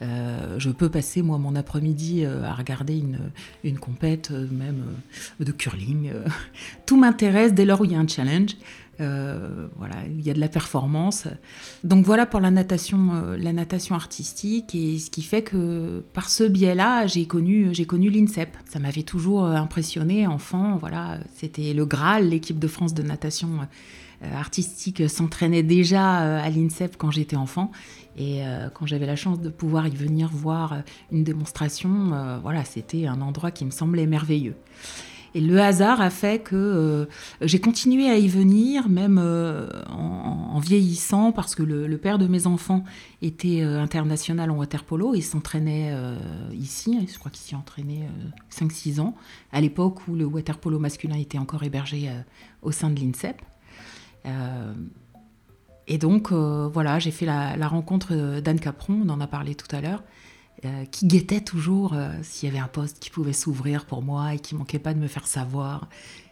je 0.00 0.70
peux 0.70 0.88
passer 0.88 1.22
moi 1.22 1.38
mon 1.38 1.54
après-midi 1.54 2.26
à 2.26 2.52
regarder 2.52 2.98
une, 2.98 3.20
une 3.62 3.78
compète, 3.78 4.32
même 4.32 4.82
de 5.38 5.52
curling. 5.52 6.10
Tout 6.86 6.96
m'intéresse 6.96 7.54
dès 7.54 7.64
lors 7.64 7.80
où 7.80 7.84
il 7.84 7.92
y 7.92 7.94
a 7.94 8.00
un 8.00 8.08
challenge. 8.08 8.56
Euh, 9.00 9.66
voilà, 9.76 9.96
il 10.06 10.24
y 10.24 10.30
a 10.30 10.34
de 10.34 10.40
la 10.40 10.48
performance. 10.48 11.26
Donc 11.82 12.04
voilà 12.04 12.26
pour 12.26 12.40
la 12.40 12.50
natation, 12.50 13.10
euh, 13.14 13.36
la 13.36 13.52
natation 13.52 13.94
artistique 13.94 14.74
et 14.74 14.98
ce 14.98 15.10
qui 15.10 15.22
fait 15.22 15.42
que 15.42 16.04
par 16.12 16.30
ce 16.30 16.44
biais-là, 16.44 17.06
j'ai 17.06 17.26
connu, 17.26 17.70
j'ai 17.72 17.86
connu 17.86 18.10
l'INSEP. 18.10 18.56
Ça 18.66 18.78
m'avait 18.78 19.02
toujours 19.02 19.44
euh, 19.44 19.54
impressionné, 19.54 20.26
enfant. 20.26 20.76
Voilà, 20.76 21.18
c'était 21.34 21.72
le 21.74 21.86
Graal, 21.86 22.28
l'équipe 22.28 22.58
de 22.58 22.68
France 22.68 22.94
de 22.94 23.02
natation 23.02 23.48
artistique 24.34 25.10
s'entraînait 25.10 25.62
déjà 25.62 26.40
à 26.42 26.48
l'INSEP 26.48 26.96
quand 26.96 27.10
j'étais 27.10 27.36
enfant. 27.36 27.72
Et 28.16 28.40
quand 28.72 28.86
j'avais 28.86 29.04
la 29.04 29.16
chance 29.16 29.38
de 29.38 29.50
pouvoir 29.50 29.86
y 29.86 29.90
venir 29.90 30.30
voir 30.32 30.82
une 31.12 31.24
démonstration, 31.24 32.38
voilà, 32.40 32.64
c'était 32.64 33.06
un 33.06 33.20
endroit 33.20 33.50
qui 33.50 33.66
me 33.66 33.70
semblait 33.70 34.06
merveilleux. 34.06 34.54
Et 35.36 35.40
le 35.40 35.60
hasard 35.60 36.00
a 36.00 36.10
fait 36.10 36.42
que 36.42 36.54
euh, 36.54 37.06
j'ai 37.40 37.60
continué 37.60 38.08
à 38.08 38.16
y 38.16 38.28
venir, 38.28 38.88
même 38.88 39.18
euh, 39.20 39.68
en, 39.88 40.60
vieillissant, 40.60 41.32
parce 41.32 41.56
que 41.56 41.64
le, 41.64 41.98
père 41.98 42.18
de 42.18 42.28
mes 42.28 42.46
enfants 42.46 42.84
était 43.20 43.62
euh, 43.62 43.80
international 43.80 44.52
en 44.52 44.56
waterpolo 44.56 45.14
et 45.14 45.20
s'entraînait 45.20 45.92
ici. 46.52 47.06
Je 47.12 47.18
crois 47.18 47.32
qu'il 47.32 47.42
s'y 47.42 47.56
entraînait 47.56 48.08
5-6 48.52 49.00
ans, 49.00 49.16
à 49.52 49.60
l'époque 49.60 50.06
où 50.06 50.14
le 50.14 50.24
waterpolo 50.24 50.78
masculin 50.78 51.16
était 51.16 51.38
encore 51.38 51.64
hébergé 51.64 52.10
au 52.62 52.70
sein 52.70 52.90
de 52.90 53.00
l'INSEP. 53.00 53.42
Et 55.86 55.98
donc, 55.98 56.32
voilà, 56.32 56.98
j'ai 57.00 57.10
fait 57.10 57.26
la 57.26 57.68
rencontre 57.68 58.40
d'Anne 58.40 58.60
Capron, 58.60 59.02
on 59.04 59.08
en 59.08 59.20
a 59.20 59.26
parlé 59.26 59.54
tout 59.54 59.74
à 59.74 59.80
l'heure, 59.80 60.02
qui 60.90 61.06
guettait 61.06 61.42
toujours 61.42 61.94
s'il 62.22 62.48
y 62.48 62.52
avait 62.52 62.62
un 62.62 62.68
poste 62.68 62.98
qui 62.98 63.10
pouvait 63.10 63.34
s'ouvrir 63.34 63.84
pour 63.84 64.02
moi 64.02 64.34
et 64.34 64.38
qui 64.38 64.54
manquait 64.54 64.78
pas 64.78 64.94
de 64.94 64.98
me 64.98 65.08
faire 65.08 65.26
savoir 65.26 65.88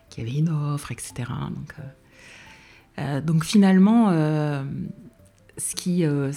qu'il 0.08 0.24
y 0.24 0.30
avait 0.30 0.38
une 0.38 0.48
offre, 0.48 0.90
etc. 0.90 1.30
Donc, 1.54 3.24
donc 3.26 3.44
finalement, 3.44 4.10
ce 5.58 5.74
qui, 5.74 6.04
euh, 6.04 6.32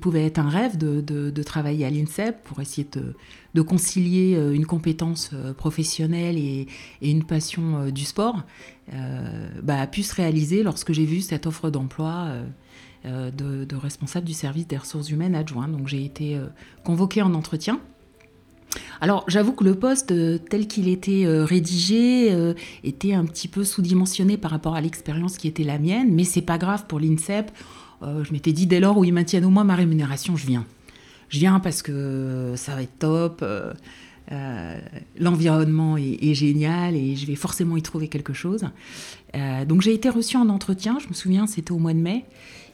pouvait 0.00 0.26
être 0.26 0.38
un 0.38 0.48
rêve 0.48 0.76
de, 0.76 1.42
travailler 1.42 1.84
à 1.84 1.90
l'INSEP 1.90 2.42
pour 2.44 2.60
essayer 2.60 2.86
de, 3.54 3.62
concilier 3.62 4.36
euh, 4.36 4.52
une 4.52 4.66
compétence 4.66 5.30
euh, 5.32 5.52
professionnelle 5.52 6.38
et, 6.38 6.66
et 7.02 7.10
une 7.10 7.24
passion 7.24 7.90
du 7.90 8.04
sport, 8.04 8.42
bah, 9.62 9.80
a 9.80 9.86
pu 9.86 10.02
se 10.02 10.14
réaliser 10.14 10.64
lorsque 10.64 10.92
j'ai 10.92 11.04
vu 11.04 11.20
cette 11.20 11.46
offre 11.46 11.70
d'emploi 11.70 12.32
de, 13.04 13.76
responsable 13.76 14.26
du 14.26 14.34
service 14.34 14.66
des 14.66 14.76
ressources 14.76 15.10
humaines 15.10 15.34
adjoint. 15.34 15.68
Donc 15.68 15.88
j'ai 15.88 16.04
été 16.04 16.38
convoquée 16.84 17.22
en 17.22 17.34
entretien. 17.34 17.80
Alors 19.00 19.24
j'avoue 19.26 19.52
que 19.52 19.64
le 19.64 19.74
poste 19.74 20.12
tel 20.48 20.66
qu'il 20.68 20.88
était 20.88 21.24
rédigé 21.26 22.54
était 22.84 23.14
un 23.14 23.24
petit 23.24 23.48
peu 23.48 23.64
sous-dimensionné 23.64 24.36
par 24.36 24.50
rapport 24.50 24.74
à 24.74 24.80
l'expérience 24.80 25.38
qui 25.38 25.48
était 25.48 25.64
la 25.64 25.78
mienne, 25.78 26.12
mais 26.12 26.24
c'est 26.24 26.42
pas 26.42 26.58
grave 26.58 26.86
pour 26.86 27.00
l'INSEP. 27.00 27.50
Euh, 28.02 28.24
je 28.24 28.32
m'étais 28.32 28.52
dit, 28.52 28.66
dès 28.66 28.80
lors 28.80 28.96
où 28.96 29.04
ils 29.04 29.12
maintiennent 29.12 29.44
au 29.44 29.50
moins 29.50 29.64
ma 29.64 29.74
rémunération, 29.74 30.36
je 30.36 30.46
viens. 30.46 30.64
Je 31.28 31.38
viens 31.38 31.60
parce 31.60 31.82
que 31.82 32.54
ça 32.56 32.74
va 32.74 32.82
être 32.82 32.98
top. 32.98 33.40
Euh, 33.42 33.72
euh, 34.32 34.78
l'environnement 35.18 35.96
est, 35.96 36.34
génial 36.34 36.94
et 36.94 37.16
je 37.16 37.26
vais 37.26 37.34
forcément 37.34 37.76
y 37.76 37.82
trouver 37.82 38.06
quelque 38.06 38.32
chose. 38.32 38.64
donc 39.66 39.82
j'ai 39.82 39.92
été 39.92 40.08
reçue 40.08 40.36
en 40.36 40.48
entretien, 40.48 40.98
je 41.00 41.08
me 41.08 41.14
souviens, 41.14 41.48
c'était 41.48 41.72
au 41.72 41.78
mois 41.78 41.94
de 41.94 41.98
mai. 41.98 42.24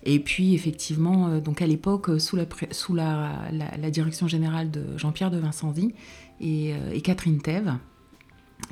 Et 0.06 0.20
puis 0.20 0.54
effectivement, 0.54 1.38
donc 1.40 1.60
à 1.60 1.66
l'époque, 1.66 2.20
sous, 2.20 2.36
la, 2.36 2.46
sous 2.70 2.94
la, 2.94 3.90
direction 3.90 4.28
générale 4.28 4.70
de 4.70 4.96
Jean-Pierre 4.96 5.30
de 5.30 5.38
Vincenzi 5.38 5.94
et, 6.40 6.72
Catherine 7.02 7.42
Thèves, 7.42 7.75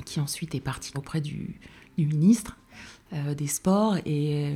qui 0.05 0.19
ensuite 0.19 0.55
est 0.55 0.61
partie 0.61 0.93
auprès 0.95 1.19
du, 1.19 1.59
du 1.97 2.07
ministre 2.07 2.57
des 3.11 3.47
Sports. 3.47 3.97
Et 4.05 4.55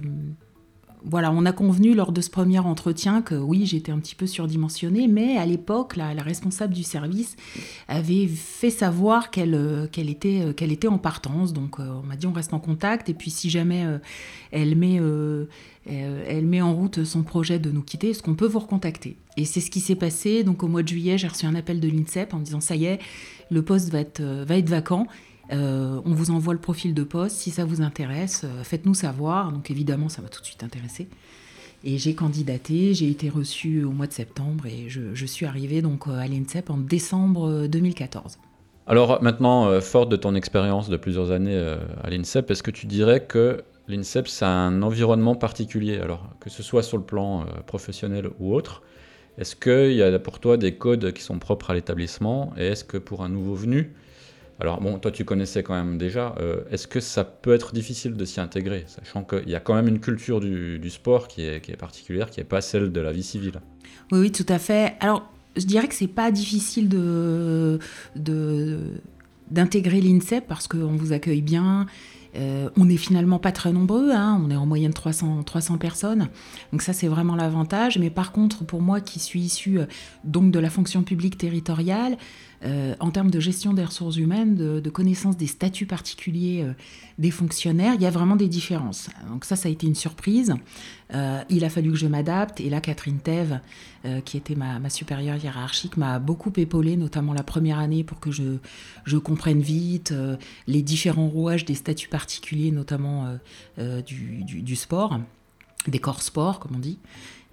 voilà, 1.04 1.32
on 1.32 1.46
a 1.46 1.52
convenu 1.52 1.94
lors 1.94 2.12
de 2.12 2.20
ce 2.20 2.30
premier 2.30 2.60
entretien 2.60 3.22
que 3.22 3.36
oui, 3.36 3.66
j'étais 3.66 3.92
un 3.92 4.00
petit 4.00 4.16
peu 4.16 4.28
surdimensionnée, 4.28 5.08
mais 5.08 5.38
à 5.38 5.46
l'époque, 5.46 5.96
la, 5.96 6.10
responsable 6.22 6.74
du 6.74 6.84
service 6.84 7.38
avait 7.88 8.28
fait 8.28 8.70
savoir 8.70 9.32
qu'elle 9.32 9.56
euh, 9.56 9.88
était, 9.96 10.42
euh, 10.42 10.52
était 10.52 10.88
en 10.88 10.98
partance. 10.98 11.54
Donc, 11.54 11.80
euh, 11.80 11.88
on 12.04 12.06
m'a 12.06 12.16
dit 12.16 12.28
on 12.28 12.34
reste 12.34 12.54
en 12.54 12.60
contact, 12.60 13.10
et 13.10 13.14
puis 13.14 13.32
si 13.32 13.50
jamais 13.50 13.86
elle, 14.52 14.76
met, 14.76 15.00
elle 15.86 16.46
met 16.46 16.62
en 16.62 16.74
route 16.74 17.04
son 17.04 17.24
projet 17.24 17.60
de 17.60 17.72
nous 17.72 17.82
quitter, 17.82 18.10
est-ce 18.10 18.22
qu'on 18.22 18.36
peut 18.36 18.48
vous 18.48 18.60
recontacter? 18.60 19.16
Et 19.38 19.46
c'est 19.46 19.62
ce 19.62 19.72
qui 19.72 19.80
s'est 19.80 19.96
passé. 19.96 20.44
Donc, 20.44 20.64
au 20.64 20.68
mois 20.68 20.84
de 20.84 20.88
juillet, 20.88 21.18
j'ai 21.18 21.28
reçu 21.28 21.46
un 21.46 21.56
appel 21.56 21.80
de 21.80 21.88
l'INSEP 21.88 22.34
en 22.34 22.40
disant 22.40 22.60
ça 22.60 22.76
y 22.76 22.86
est, 22.86 23.00
le 23.50 23.62
poste 23.62 23.90
va 23.90 24.02
être, 24.02 24.22
va 24.22 24.58
être 24.58 24.70
vacant. 24.70 25.08
Euh, 25.52 26.00
on 26.06 26.14
vous 26.14 26.32
envoie 26.32 26.54
le 26.54 26.60
profil 26.60 26.94
de 26.94 27.04
poste. 27.04 27.38
Si 27.38 27.52
ça 27.52 27.66
vous 27.66 27.82
intéresse, 27.82 28.44
euh, 28.46 28.64
faites-nous 28.64 28.94
savoir. 28.94 29.52
Donc 29.52 29.72
évidemment, 29.72 30.10
ça 30.10 30.22
m'a 30.22 30.30
tout 30.30 30.42
de 30.42 30.46
suite 30.46 30.64
intéressé. 30.64 31.08
Et 31.84 31.98
j'ai 31.98 32.14
candidaté, 32.14 32.94
j'ai 32.94 33.10
été 33.10 33.30
reçue 33.30 33.84
au 33.84 33.92
mois 33.92 34.08
de 34.08 34.12
septembre 34.12 34.66
et 34.66 34.90
je, 34.90 35.26
suis 35.26 35.46
arrivée 35.46 35.82
donc 35.82 36.08
euh, 36.08 36.20
à 36.20 36.28
l'INSEP 36.28 36.70
en 36.70 36.78
décembre 36.78 37.68
2014. 37.68 38.38
Alors 38.86 39.22
maintenant, 39.22 39.80
forte 39.82 40.10
de 40.10 40.16
ton 40.16 40.34
expérience 40.34 40.90
de 40.90 40.98
plusieurs 40.98 41.32
années 41.32 41.56
à 42.04 42.10
l'INSEP, 42.10 42.50
est-ce 42.50 42.64
que 42.64 42.72
tu 42.72 42.88
dirais 42.88 43.24
que 43.24 43.64
l'INSEP, 43.88 44.28
c'est 44.28 44.46
un 44.46 44.82
environnement 44.82 45.36
particulier? 45.36 46.00
Alors 46.00 46.28
que 46.40 46.50
ce 46.50 46.64
soit 46.64 46.82
sur 46.82 46.98
le 46.98 47.04
plan 47.04 47.46
professionnel 47.68 48.30
ou 48.40 48.56
autre, 48.56 48.82
est-ce 49.38 49.56
qu'il 49.56 49.94
y 49.94 50.02
a 50.02 50.18
pour 50.18 50.40
toi 50.40 50.58
des 50.58 50.74
codes 50.74 51.14
qui 51.14 51.22
sont 51.22 51.38
propres 51.38 51.70
à 51.70 51.76
l'établissement? 51.76 52.52
Et 52.58 52.66
est-ce 52.66 52.84
que 52.84 52.98
pour 52.98 53.24
un 53.24 53.30
nouveau 53.30 53.54
venu, 53.54 53.94
alors 54.60 54.82
bon, 54.82 55.00
toi 55.00 55.12
tu 55.12 55.24
connaissais 55.24 55.64
quand 55.64 55.74
même 55.74 55.98
déjà, 55.98 56.36
euh, 56.40 56.64
est-ce 56.70 56.88
que 56.88 57.00
ça 57.00 57.24
peut 57.24 57.54
être 57.54 57.74
difficile 57.74 58.16
de 58.16 58.26
s'y 58.26 58.42
intégrer, 58.42 58.84
sachant 58.88 59.24
qu'il 59.24 59.48
y 59.48 59.56
a 59.56 59.62
quand 59.62 59.74
même 59.74 59.88
une 59.88 60.02
culture 60.02 60.42
du, 60.42 60.90
sport 60.90 61.30
qui 61.30 61.44
est, 61.44 61.78
particulière, 61.78 62.30
qui 62.30 62.42
n'est 62.42 62.46
pas 62.46 62.62
celle 62.62 62.92
de 62.92 63.00
la 63.00 63.14
vie 63.14 63.24
civile? 63.24 63.62
Oui, 64.12 64.20
oui, 64.20 64.32
tout 64.32 64.46
à 64.50 64.60
fait. 64.60 64.96
Alors, 65.00 65.32
je 65.56 65.66
dirais 65.66 65.88
que 65.88 65.96
c'est 65.96 66.08
pas 66.08 66.32
difficile 66.32 66.90
d'intégrer 69.52 70.02
l'INSEP 70.02 70.46
parce 70.48 70.68
qu'on 70.68 70.96
vous 70.96 71.14
accueille 71.14 71.42
bien. 71.42 71.86
Euh, 72.36 72.70
on 72.78 72.86
n'est 72.86 72.98
finalement 72.98 73.40
pas 73.40 73.52
très 73.52 73.72
nombreux, 73.72 74.12
hein. 74.12 74.40
on 74.44 74.52
est 74.52 74.56
en 74.56 74.66
moyenne 74.66 74.94
300, 74.94 75.44
300 75.44 75.78
personnes, 75.78 76.30
donc 76.72 76.82
ça 76.84 76.94
c'est 76.94 77.08
vraiment 77.08 77.36
l'avantage. 77.36 77.98
Mais 77.98 78.10
par 78.10 78.32
contre, 78.32 78.64
pour 78.66 78.82
moi 78.82 79.02
qui 79.02 79.20
suis 79.20 79.42
issu 79.42 79.80
euh, 79.80 79.86
donc 80.24 80.52
de 80.52 80.60
la 80.60 80.70
fonction 80.70 81.02
publique 81.02 81.38
territoriale, 81.38 82.18
euh, 82.66 82.94
en 83.00 83.10
termes 83.10 83.32
de 83.32 83.40
gestion 83.40 83.74
des 83.74 83.86
ressources 83.86 84.18
humaines, 84.18 84.56
de, 84.56 84.90
connaissance 84.90 85.38
des 85.38 85.48
statuts 85.48 85.86
particuliers 85.86 86.66
des 87.18 87.32
fonctionnaires, 87.32 87.94
il 87.96 88.02
y 88.02 88.06
a 88.06 88.10
vraiment 88.10 88.36
des 88.36 88.50
différences. 88.50 89.10
Donc 89.30 89.46
ça, 89.46 89.56
ça 89.56 89.70
a 89.70 89.72
été 89.72 89.88
une 89.88 89.96
surprise. 89.96 90.54
Il 91.50 91.64
a 91.64 91.70
fallu 91.70 91.92
que 91.92 91.98
je 91.98 92.08
m'adapte. 92.08 92.60
Et 92.60 92.70
là, 92.70 92.82
Catherine 92.82 93.20
Thèves, 93.20 93.62
qui 94.26 94.36
était 94.36 94.56
ma, 94.56 94.90
supérieure 94.90 95.38
hiérarchique, 95.38 95.96
m'a 95.96 96.20
beaucoup 96.20 96.52
épaulé, 96.58 96.98
notamment 96.98 97.34
la 97.34 97.44
première 97.44 97.80
année, 97.80 98.04
pour 98.04 98.20
que 98.20 98.32
je, 98.32 98.58
je 99.06 99.18
comprenne 99.18 99.62
vite 99.62 100.14
les 100.68 100.82
différents 100.82 101.30
rouages 101.30 101.64
des 101.64 101.76
statuts 101.76 102.10
particuliers, 102.10 102.20
notamment 102.72 103.38
du, 103.78 104.44
du, 104.44 104.76
sport, 104.76 105.20
des 105.88 106.00
corps 106.00 106.22
sport, 106.22 106.60
comme 106.60 106.76
on 106.76 106.80
dit. 106.80 107.00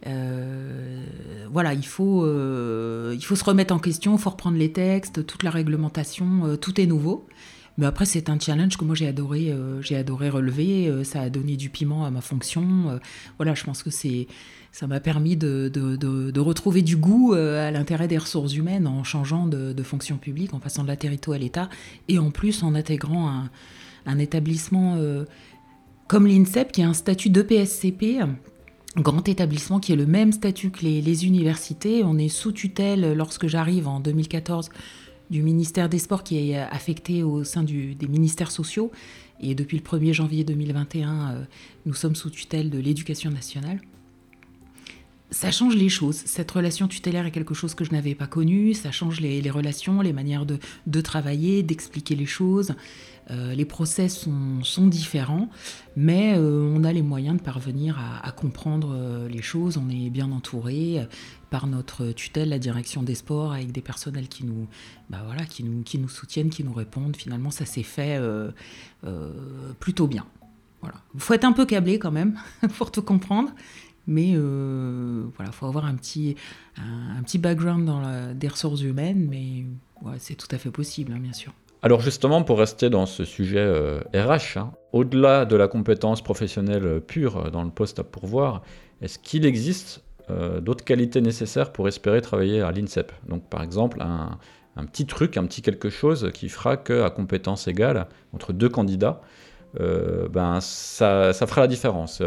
Euh, 0.06 1.04
voilà, 1.50 1.74
il 1.74 1.86
faut, 1.86 2.24
euh, 2.24 3.14
il 3.16 3.24
faut 3.24 3.36
se 3.36 3.44
remettre 3.44 3.74
en 3.74 3.78
question, 3.78 4.14
il 4.16 4.20
faut 4.20 4.30
reprendre 4.30 4.58
les 4.58 4.72
textes, 4.72 5.24
toute 5.26 5.42
la 5.42 5.50
réglementation, 5.50 6.46
euh, 6.46 6.56
tout 6.56 6.80
est 6.80 6.86
nouveau. 6.86 7.26
Mais 7.78 7.86
après, 7.86 8.06
c'est 8.06 8.30
un 8.30 8.38
challenge 8.38 8.78
que 8.78 8.84
moi 8.84 8.94
j'ai 8.94 9.06
adoré, 9.06 9.54
j'ai 9.82 9.96
adoré 9.96 10.30
relever. 10.30 11.04
ça 11.04 11.20
a 11.20 11.28
donné 11.28 11.58
du 11.58 11.68
piment 11.68 12.06
à 12.06 12.10
ma 12.10 12.22
fonction. 12.22 12.98
voilà, 13.36 13.54
je 13.54 13.64
pense 13.64 13.82
que 13.82 13.90
ça 13.90 14.86
m'a 14.86 14.98
permis 14.98 15.36
de, 15.36 15.70
de, 15.70 15.94
de, 15.94 16.40
retrouver 16.40 16.80
du 16.80 16.96
goût 16.96 17.34
à 17.34 17.70
l'intérêt 17.70 18.08
des 18.08 18.16
ressources 18.16 18.54
humaines 18.54 18.86
en 18.86 19.04
changeant 19.04 19.46
de, 19.46 19.82
fonction 19.82 20.16
publique, 20.16 20.54
en 20.54 20.58
passant 20.58 20.84
de 20.84 20.88
la 20.88 20.96
territoire 20.96 21.34
à 21.34 21.38
l'État, 21.38 21.68
et 22.08 22.18
en 22.18 22.30
plus 22.30 22.62
en 22.62 22.74
intégrant 22.74 23.28
un, 23.28 23.50
un 24.06 24.18
établissement 24.18 24.98
comme 26.08 26.26
l'INSEP 26.26 26.72
qui 26.72 26.82
a 26.82 26.88
un 26.88 26.94
statut 26.94 27.30
de 27.30 27.42
PSCP 27.42 28.20
grand 29.02 29.28
établissement 29.28 29.80
qui 29.80 29.92
est 29.92 29.96
le 29.96 30.06
même 30.06 30.32
statut 30.32 30.70
que 30.70 30.84
les, 30.84 31.26
universités. 31.26 32.02
On 32.04 32.18
est 32.18 32.28
sous 32.28 32.52
tutelle 32.52 33.12
lorsque 33.14 33.46
j'arrive 33.46 33.88
en 33.88 34.00
2014 34.00 34.70
du 35.30 35.42
ministère 35.42 35.88
des 35.88 35.98
Sports 35.98 36.22
qui 36.22 36.50
est 36.50 36.56
affecté 36.56 37.22
au 37.22 37.44
sein 37.44 37.62
des 37.62 37.96
ministères 38.08 38.50
sociaux. 38.50 38.90
Et 39.40 39.54
depuis 39.54 39.76
le 39.76 39.82
1er 39.82 40.14
janvier 40.14 40.44
2021, 40.44 41.30
euh, 41.30 41.44
nous 41.84 41.92
sommes 41.92 42.14
sous 42.14 42.30
tutelle 42.30 42.70
de 42.70 42.78
l'éducation 42.78 43.30
nationale. 43.30 43.80
Ça 45.30 45.50
change 45.50 45.74
les 45.74 45.90
choses. 45.90 46.16
Cette 46.24 46.50
relation 46.50 46.88
tutélaire 46.88 47.26
est 47.26 47.32
quelque 47.32 47.52
chose 47.52 47.74
que 47.74 47.84
je 47.84 47.90
n'avais 47.90 48.14
pas 48.14 48.28
connu. 48.28 48.72
Ça 48.72 48.92
change 48.92 49.20
les, 49.20 49.50
relations, 49.50 50.00
les 50.00 50.14
manières 50.14 50.46
de 50.46 51.00
travailler, 51.02 51.62
d'expliquer 51.62 52.14
les 52.14 52.26
choses. 52.26 52.74
Euh, 53.30 53.54
les 53.54 53.64
process 53.64 54.28
sont, 54.62 54.86
différents, 54.86 55.48
mais 55.96 56.34
euh, 56.36 56.72
on 56.74 56.84
a 56.84 56.92
les 56.92 57.02
moyens 57.02 57.36
de 57.38 57.42
parvenir 57.42 57.98
à, 58.22 58.30
comprendre 58.30 58.92
euh, 58.92 59.28
les 59.28 59.42
choses. 59.42 59.78
On 59.78 59.88
est 59.88 60.10
bien 60.10 60.30
entouré 60.30 61.06
par 61.50 61.66
notre 61.66 62.12
tutelle, 62.12 62.50
la 62.50 62.58
direction 62.58 63.02
des 63.02 63.14
sports, 63.14 63.52
avec 63.52 63.72
des 63.72 63.80
personnels 63.80 64.28
qui 64.28 64.44
nous, 64.44 64.68
bah 65.10 65.22
voilà, 65.24 65.44
qui 65.44 65.64
nous, 65.64 65.82
qui 65.82 65.98
nous 65.98 66.08
soutiennent, 66.08 66.50
qui 66.50 66.62
nous 66.62 66.72
répondent. 66.72 67.16
Finalement, 67.16 67.50
ça 67.50 67.64
s'est 67.64 67.82
fait 67.82 68.20
plutôt 69.80 70.06
bien. 70.06 70.26
Voilà. 70.80 70.96
Il 71.14 71.20
faut 71.20 71.34
être 71.34 71.44
un 71.44 71.52
peu 71.52 71.66
câblé 71.66 71.98
quand 71.98 72.12
même 72.12 72.38
pour 72.78 72.92
tout 72.92 73.02
comprendre. 73.02 73.50
Mais 74.08 74.36
voilà, 74.36 75.50
il 75.50 75.52
faut 75.52 75.66
avoir 75.66 75.84
un 75.86 75.94
petit, 75.96 76.36
un, 76.76 77.22
petit 77.22 77.38
background 77.38 77.86
dans 77.86 78.34
des 78.34 78.48
ressources 78.48 78.82
humaines, 78.82 79.26
mais 79.28 79.64
c'est 80.18 80.36
tout 80.36 80.48
à 80.52 80.58
fait 80.58 80.70
possible, 80.70 81.12
hein, 81.12 81.18
bien 81.18 81.32
sûr. 81.32 81.52
Alors 81.82 82.00
justement, 82.00 82.42
pour 82.42 82.58
rester 82.58 82.90
dans 82.90 83.06
ce 83.06 83.24
sujet 83.24 83.64
RH, 83.64 83.66
euh, 84.14 84.38
hein, 84.56 84.72
au-delà 84.92 85.44
de 85.44 85.56
la 85.56 85.68
compétence 85.68 86.22
professionnelle 86.22 87.00
pure 87.00 87.36
euh, 87.36 87.50
dans 87.50 87.62
le 87.62 87.70
poste 87.70 87.98
à 87.98 88.04
pourvoir, 88.04 88.62
est-ce 89.02 89.18
qu'il 89.18 89.44
existe 89.44 90.02
euh, 90.30 90.60
d'autres 90.60 90.84
qualités 90.84 91.20
nécessaires 91.20 91.72
pour 91.72 91.86
espérer 91.86 92.22
travailler 92.22 92.62
à 92.62 92.72
l'INSEP? 92.72 93.12
Donc 93.28 93.48
par 93.48 93.62
exemple, 93.62 94.00
un, 94.00 94.38
petit 94.86 95.06
truc, 95.06 95.36
un 95.36 95.44
petit 95.44 95.62
quelque 95.62 95.90
chose 95.90 96.30
qui 96.32 96.48
fera 96.48 96.76
qu'à 96.76 97.10
compétence 97.10 97.68
égale, 97.68 98.08
entre 98.32 98.52
deux 98.52 98.68
candidats, 98.68 99.20
ben, 99.78 100.58
ça, 100.62 101.32
fera 101.34 101.60
la 101.60 101.66
différence, 101.66 102.22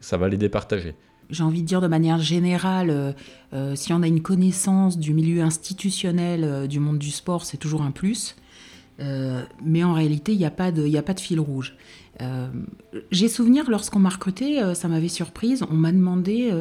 ça 0.00 0.16
va 0.16 0.28
les 0.28 0.38
départager 0.38 0.94
j'ai 1.30 1.42
envie 1.42 1.62
de 1.62 1.66
dire 1.66 1.80
de 1.80 1.86
manière 1.86 2.20
générale, 2.20 3.14
si 3.74 3.92
on 3.92 4.02
a 4.02 4.06
une 4.06 4.22
connaissance 4.22 4.98
du 4.98 5.12
milieu 5.14 5.42
institutionnel 5.42 6.68
du 6.68 6.80
monde 6.80 6.98
du 6.98 7.10
sport, 7.10 7.44
c'est 7.44 7.56
toujours 7.56 7.82
un 7.82 7.90
plus. 7.90 8.36
mais 8.98 9.84
en 9.84 9.92
réalité, 9.92 10.32
il 10.32 10.38
n'y 10.38 10.46
a, 10.46 10.50
pas 10.50 10.72
de, 10.72 10.96
a 10.96 11.02
pas 11.02 11.14
de 11.14 11.20
fil 11.20 11.40
rouge. 11.40 11.76
J'ai 13.10 13.28
souvenir, 13.28 13.70
lorsqu'on 13.70 13.98
m'a 13.98 14.08
recruté, 14.08 14.62
ça 14.74 14.88
m'avait 14.88 15.08
surprise, 15.08 15.64
on 15.70 15.74
m'a 15.74 15.92
demandé, 15.92 16.52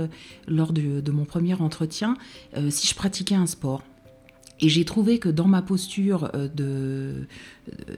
lors 0.47 0.73
de, 0.73 1.01
de, 1.01 1.11
mon 1.11 1.25
premier 1.25 1.55
entretien, 1.55 2.15
si 2.69 2.87
je 2.87 2.95
pratiquais 2.95 3.35
un 3.35 3.47
sport. 3.47 3.83
Et 4.59 4.69
j'ai 4.69 4.85
trouvé 4.85 5.19
que 5.19 5.29
dans 5.29 5.47
ma 5.47 5.61
posture 5.61 6.31
de 6.33 7.27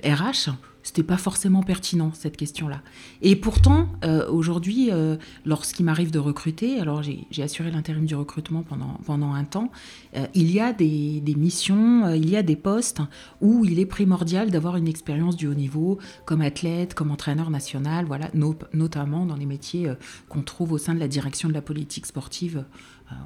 RH, 0.03 0.49
c'était 0.89 1.03
pas 1.03 1.17
forcément 1.17 1.62
pertinent 1.62 2.10
cette 2.15 2.36
question-là. 2.36 2.81
Et 3.22 3.36
pourtant, 3.36 3.89
euh, 4.03 4.27
aujourd'hui, 4.27 4.89
euh, 4.91 5.17
lorsqu'il 5.46 5.86
m'arrive 5.86 6.10
de 6.10 6.17
recruter, 6.17 6.79
alors 6.79 7.03
j'ai 7.03 7.43
assuré 7.43 7.69
l'intérim 7.69 8.08
du 8.08 8.15
recrutement 8.15 8.63
pendant, 8.63 9.34
un 9.34 9.43
temps, 9.43 9.69
euh, 10.17 10.25
il 10.34 10.50
y 10.50 10.60
a 10.60 10.74
des, 10.74 11.22
missions, 11.38 12.12
il 12.15 12.27
y 12.27 12.36
a 12.36 12.41
des 12.41 12.55
postes 12.55 13.01
où 13.39 13.65
il 13.65 13.79
est 13.79 13.86
primordial 13.86 14.50
d'avoir 14.50 14.77
une 14.77 14.88
expérience 14.88 15.36
du 15.36 15.46
haut 15.46 15.53
niveau 15.53 16.00
comme 16.25 16.41
athlète, 16.41 16.96
comme 16.96 17.12
entraîneur 17.12 17.51
national, 17.51 18.05
voilà, 18.05 18.31
notamment 18.74 19.27
dans 19.27 19.36
les 19.36 19.46
métiers 19.46 19.93
qu'on 20.27 20.41
trouve 20.41 20.72
au 20.72 20.79
sein 20.79 20.96
de 20.96 21.00
la 21.00 21.08
direction 21.08 21.50
de 21.50 21.53
la 21.53 21.62
politique 21.62 22.08
sportive 22.08 22.65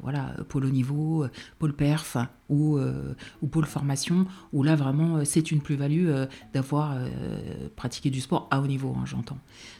voilà, 0.02 0.36
pôle 0.50 0.66
haut 0.66 0.70
niveau, 0.70 1.24
euh, 1.24 1.30
pôle 1.60 1.74
perf 1.74 2.18
ou, 2.50 2.78
euh, 2.78 3.14
ou 3.42 3.48
pôle 3.48 3.66
formation, 3.66 4.26
où 4.52 4.64
là 4.64 4.76
vraiment 4.76 5.26
c'est 5.26 5.52
une 5.52 5.62
plus-value 5.62 6.10
d'avoir 6.54 6.98
pratiqué 7.76 8.10
du 8.10 8.22
sport 8.22 8.48
à 8.52 8.62
haut 8.62 8.68
niveau, 8.68 8.96
hein, 8.98 9.04
j'entends. 9.06 9.38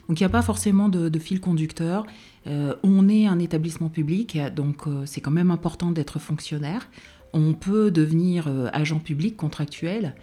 Donc 0.08 0.20
il 0.20 0.22
n'y 0.22 0.26
a 0.26 0.30
pas 0.30 0.42
forcément 0.42 0.88
de, 0.88 1.18
fil 1.18 1.40
conducteur. 1.40 2.06
on 2.46 3.08
est 3.08 3.26
un 3.26 3.38
établissement 3.38 3.88
public, 3.88 4.38
donc 4.54 4.84
c'est 5.04 5.20
quand 5.20 5.30
même 5.30 5.50
important 5.50 5.90
d'être 5.90 6.18
fonctionnaire. 6.18 6.88
On 7.32 7.52
peut 7.52 7.90
devenir 7.90 8.48
agent 8.72 8.98
public 8.98 9.36
contractuel 9.36 10.14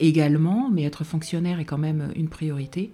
également, 0.00 0.70
mais 0.70 0.84
être 0.84 1.04
fonctionnaire 1.04 1.58
est 1.58 1.64
quand 1.64 1.78
même 1.78 2.12
une 2.14 2.28
priorité. 2.28 2.92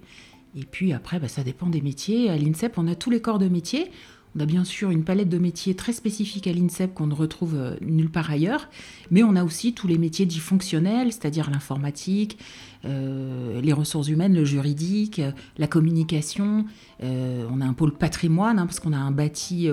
Et 0.55 0.65
puis 0.65 0.93
après, 0.93 1.19
bah, 1.19 1.29
ça 1.29 1.43
dépend 1.43 1.69
des 1.69 1.81
métiers. 1.81 2.31
À 2.31 2.37
l'INSEP, 2.37 2.77
on 2.77 2.87
a 2.87 2.95
tous 2.95 3.11
les 3.11 3.21
corps 3.21 3.39
de 3.39 3.49
métiers. 3.49 3.91
On 4.35 4.41
a 4.41 4.47
bien 4.47 4.65
sûr 4.65 4.91
une 4.91 5.05
palette 5.05 5.29
de 5.29 5.37
métiers 5.37 5.75
très 5.75 5.93
spécifique 5.93 6.47
à 6.47 6.53
l'INSEP 6.53 6.95
qu'on 6.95 7.07
ne 7.07 7.15
retrouve 7.15 7.55
euh, 7.55 7.77
nulle 7.83 8.11
part 8.11 8.31
ailleurs, 8.31 8.69
mais 9.11 9.23
on 9.23 9.37
a 9.37 9.45
aussi 9.45 9.75
tous 9.75 9.87
les 9.87 9.99
métiers 9.99 10.25
dits 10.25 10.39
fonctionnels, 10.39 11.13
c'est-à-dire 11.13 11.51
l'informatique, 11.51 12.39
euh, 12.87 13.61
les 13.61 13.73
ressources 13.75 14.09
humaines, 14.09 14.35
le 14.35 14.47
juridique, 14.47 15.19
euh, 15.19 15.33
la 15.59 15.67
communication. 15.67 16.65
on 17.01 17.61
a 17.61 17.67
un 17.67 17.73
pôle 17.75 17.93
patrimoine, 17.93 18.59
hein, 18.59 18.67
parce 18.67 18.81
qu'on 18.81 18.93
a 18.93 18.99
un 18.99 19.11
bâti 19.11 19.69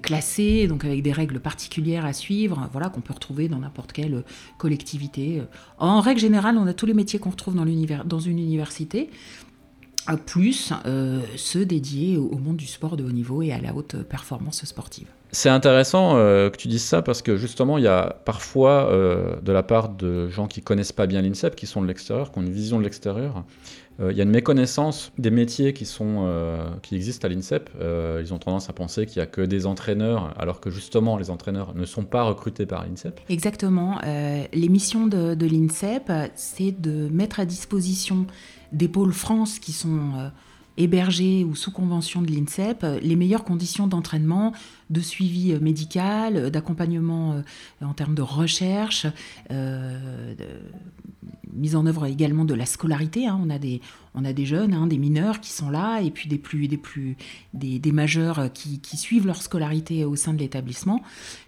classé, 0.00 0.68
donc 0.68 0.84
avec 0.84 1.02
des 1.02 1.12
règles 1.12 1.40
particulières 1.40 2.04
à 2.04 2.12
suivre, 2.12 2.68
voilà, 2.72 2.88
qu'on 2.88 3.00
peut 3.00 3.12
retrouver 3.12 3.48
dans 3.48 3.58
n'importe 3.58 3.92
quelle 3.92 4.22
collectivité. 4.58 5.42
En 5.78 6.00
règle 6.00 6.20
générale, 6.20 6.56
on 6.56 6.66
a 6.66 6.72
tous 6.72 6.86
les 6.86 6.94
métiers 6.94 7.18
qu'on 7.18 7.30
retrouve 7.30 7.56
dans, 7.56 7.66
dans 8.04 8.20
une 8.20 8.38
université 8.38 9.10
plus 10.16 10.72
euh, 10.86 11.20
ceux 11.36 11.64
dédiés 11.64 12.16
au 12.16 12.36
monde 12.36 12.56
du 12.56 12.66
sport 12.66 12.96
de 12.96 13.04
haut 13.04 13.12
niveau 13.12 13.42
et 13.42 13.52
à 13.52 13.60
la 13.60 13.74
haute 13.74 14.02
performance 14.02 14.64
sportive. 14.64 15.06
C'est 15.34 15.48
intéressant 15.48 16.16
euh, 16.16 16.50
que 16.50 16.58
tu 16.58 16.68
dises 16.68 16.84
ça 16.84 17.00
parce 17.00 17.22
que 17.22 17.36
justement, 17.36 17.78
il 17.78 17.84
y 17.84 17.88
a 17.88 18.18
parfois 18.26 18.90
euh, 18.90 19.40
de 19.40 19.50
la 19.50 19.62
part 19.62 19.88
de 19.88 20.28
gens 20.28 20.46
qui 20.46 20.60
connaissent 20.60 20.92
pas 20.92 21.06
bien 21.06 21.22
l'INSEP, 21.22 21.56
qui 21.56 21.66
sont 21.66 21.80
de 21.80 21.86
l'extérieur, 21.86 22.32
qui 22.32 22.38
ont 22.38 22.42
une 22.42 22.52
vision 22.52 22.78
de 22.78 22.84
l'extérieur, 22.84 23.42
il 24.00 24.16
y 24.16 24.20
a 24.20 24.24
une 24.24 24.30
méconnaissance 24.30 25.12
des 25.18 25.30
métiers 25.30 25.72
qui, 25.72 25.86
qui 26.82 26.96
existent 26.96 27.26
à 27.26 27.30
l'INSEP. 27.30 27.70
ils 28.20 28.34
ont 28.34 28.38
tendance 28.38 28.68
à 28.68 28.72
penser 28.72 29.06
qu'il 29.06 29.20
n'y 29.20 29.22
a 29.22 29.26
que 29.26 29.42
des 29.42 29.66
entraîneurs, 29.66 30.34
alors 30.38 30.60
que 30.60 30.70
justement, 30.70 31.16
les 31.18 31.30
entraîneurs 31.30 31.74
ne 31.74 31.84
sont 31.84 32.04
pas 32.04 32.22
recrutés 32.22 32.66
par 32.66 32.84
l'INSEP. 32.84 33.20
Exactement. 33.28 34.00
les 34.02 34.68
missions 34.68 35.06
de, 35.06 35.46
l'INSEP, 35.46 36.10
c'est 36.34 36.72
de 36.80 37.08
mettre 37.08 37.40
à 37.40 37.44
disposition 37.44 38.26
des 38.72 38.88
pôles 38.88 39.12
France 39.12 39.58
qui 39.58 39.72
sont 39.72 40.12
euh, 40.16 40.28
hébergés 40.76 41.44
ou 41.44 41.54
sous 41.54 41.70
convention 41.70 42.22
de 42.22 42.30
l'INSEP, 42.30 42.82
euh, 42.84 42.98
les 43.00 43.16
meilleures 43.16 43.44
conditions 43.44 43.86
d'entraînement, 43.86 44.52
de 44.90 45.00
suivi 45.00 45.52
euh, 45.52 45.60
médical, 45.60 46.50
d'accompagnement 46.50 47.42
en 47.80 47.94
termes 47.94 48.14
de 48.14 48.22
recherche, 48.22 49.06
mise 51.52 51.76
en 51.76 51.86
œuvre 51.86 52.06
également 52.06 52.44
de 52.44 52.54
la 52.54 52.66
scolarité. 52.66 53.26
Hein. 53.26 53.40
On, 53.42 53.50
a 53.50 53.58
des, 53.58 53.80
on 54.14 54.24
a 54.24 54.32
des 54.32 54.46
jeunes, 54.46 54.74
hein, 54.74 54.86
des 54.86 54.98
mineurs 54.98 55.40
qui 55.40 55.50
sont 55.50 55.70
là, 55.70 56.00
et 56.00 56.10
puis 56.10 56.28
des, 56.28 56.38
plus, 56.38 56.68
des, 56.68 56.76
plus, 56.76 57.16
des, 57.54 57.78
des 57.78 57.92
majeurs 57.92 58.52
qui, 58.52 58.80
qui, 58.80 58.96
suivent 58.96 59.26
leur 59.26 59.42
scolarité 59.42 60.04
au 60.04 60.16
sein 60.16 60.32
de 60.32 60.38
l'établissement. 60.38 61.02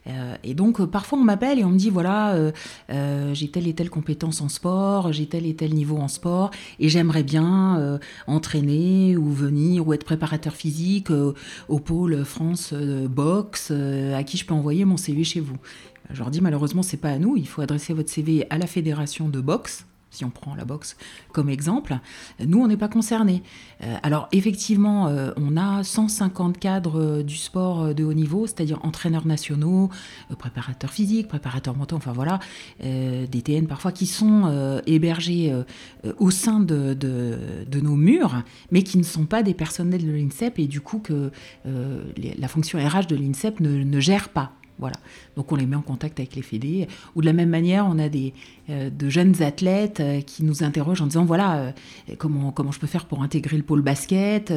Euh, 0.06 0.36
et 0.44 0.54
donc, 0.54 0.80
euh, 0.80 0.86
parfois, 0.86 1.18
on 1.18 1.24
m'appelle 1.24 1.58
et 1.58 1.64
on 1.64 1.70
me 1.70 1.78
dit, 1.78 1.90
voilà, 1.90 2.34
euh, 2.34 3.34
j'ai 3.34 3.48
telle 3.48 3.68
et 3.68 3.74
telle 3.74 3.90
compétence 3.90 4.40
en 4.40 4.48
sport, 4.48 5.12
j'ai 5.12 5.26
tel 5.26 5.46
et 5.46 5.54
tel 5.54 5.74
niveau 5.74 5.98
en 5.98 6.08
sport, 6.08 6.50
et 6.78 6.88
j'aimerais 6.88 7.22
bien 7.22 8.00
entraîner 8.26 9.16
ou 9.16 9.30
venir 9.30 9.86
ou 9.86 9.92
être 9.92 10.04
préparateur 10.04 10.54
physique 10.54 11.08
au 11.68 11.78
pôle 11.78 12.24
France 12.24 12.72
boxe, 12.74 13.70
à 13.70 14.22
qui 14.24 14.36
je 14.36 14.44
peux 14.44 14.54
envoyer 14.54 14.84
mon 14.84 14.96
CV 14.96 15.24
chez 15.24 15.40
vous. 15.40 15.56
Je 16.10 16.18
leur 16.18 16.30
dis 16.30 16.40
malheureusement 16.40 16.82
c'est 16.82 16.98
pas 16.98 17.10
à 17.10 17.18
nous, 17.18 17.36
il 17.36 17.48
faut 17.48 17.62
adresser 17.62 17.94
votre 17.94 18.10
CV 18.10 18.46
à 18.50 18.58
la 18.58 18.66
fédération 18.66 19.28
de 19.28 19.40
boxe 19.40 19.86
si 20.14 20.24
on 20.24 20.30
prend 20.30 20.54
la 20.54 20.64
boxe 20.64 20.96
comme 21.32 21.48
exemple, 21.48 21.98
nous, 22.44 22.60
on 22.60 22.68
n'est 22.68 22.76
pas 22.76 22.88
concernés. 22.88 23.42
Euh, 23.82 23.96
alors, 24.02 24.28
effectivement, 24.32 25.08
euh, 25.08 25.32
on 25.36 25.56
a 25.56 25.82
150 25.82 26.58
cadres 26.58 27.00
euh, 27.00 27.22
du 27.22 27.36
sport 27.36 27.94
de 27.94 28.04
haut 28.04 28.12
niveau, 28.12 28.46
c'est-à-dire 28.46 28.78
entraîneurs 28.84 29.26
nationaux, 29.26 29.90
préparateurs 30.38 30.92
physiques, 30.92 31.28
préparateurs 31.28 31.76
mentaux, 31.76 31.96
enfin 31.96 32.12
voilà, 32.12 32.38
des 32.80 33.42
TN 33.42 33.66
parfois, 33.66 33.92
qui 33.92 34.06
sont 34.06 34.80
hébergés 34.86 35.52
au 36.18 36.30
sein 36.30 36.60
de, 36.60 36.96
nos 37.82 37.96
murs, 37.96 38.42
mais 38.70 38.82
qui 38.82 38.98
ne 38.98 39.02
sont 39.02 39.26
pas 39.26 39.42
des 39.42 39.54
personnels 39.54 40.04
de 40.04 40.10
l'INSEP 40.10 40.58
et 40.58 40.66
du 40.66 40.80
coup 40.80 40.98
que 40.98 41.30
la 41.64 42.48
fonction 42.48 42.78
RH 42.78 43.06
de 43.06 43.16
l'INSEP 43.16 43.60
ne 43.60 44.00
gère 44.00 44.28
pas. 44.28 44.52
Voilà. 44.78 44.96
Donc 45.36 45.52
on 45.52 45.56
les 45.56 45.66
met 45.66 45.76
en 45.76 45.82
contact 45.82 46.18
avec 46.18 46.34
les 46.34 46.42
fédés. 46.42 46.88
Ou 47.14 47.20
de 47.20 47.26
la 47.26 47.32
même 47.32 47.48
manière, 47.48 47.86
on 47.86 47.98
a 47.98 48.08
des, 48.08 48.32
euh, 48.70 48.90
de 48.90 49.08
jeunes 49.08 49.42
athlètes 49.42 50.00
euh, 50.00 50.20
qui 50.20 50.42
nous 50.42 50.64
interrogent 50.64 51.02
en 51.02 51.06
disant 51.06 51.24
voilà, 51.24 51.56
euh, 51.56 51.72
comment, 52.18 52.50
comment 52.50 52.72
je 52.72 52.80
peux 52.80 52.86
faire 52.86 53.04
pour 53.04 53.22
intégrer 53.22 53.56
le 53.56 53.62
pôle 53.62 53.82
basket 53.82 54.52